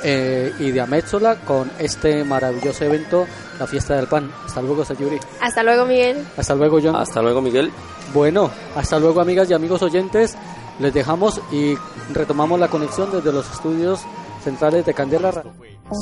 eh, 0.03 0.53
y 0.59 0.73
de 0.73 0.81
Amétzola 0.81 1.37
con 1.37 1.71
este 1.79 2.25
maravilloso 2.25 2.85
evento, 2.85 3.27
la 3.59 3.67
Fiesta 3.67 3.95
del 3.95 4.07
Pan. 4.07 4.31
Hasta 4.45 4.63
luego, 4.63 4.85
Sayuri. 4.85 5.19
Hasta 5.41 5.63
luego, 5.63 5.87
Miguel. 5.87 6.27
Hasta 6.37 6.55
luego, 6.55 6.79
John. 6.83 6.97
Hasta 6.97 7.23
luego, 7.23 7.41
Miguel. 7.41 7.73
Bueno, 8.13 8.51
hasta 8.77 8.99
luego, 8.99 9.21
amigas 9.21 9.51
y 9.51 9.55
amigos 9.55 9.83
oyentes. 9.83 10.37
Les 10.79 10.93
dejamos 10.93 11.41
y 11.51 11.77
retomamos 12.13 12.59
la 12.59 12.69
conexión 12.69 13.11
desde 13.13 13.33
los 13.33 13.51
estudios 13.51 14.01
centrales 14.43 14.85
de 14.85 14.93
Candela. 14.95 15.33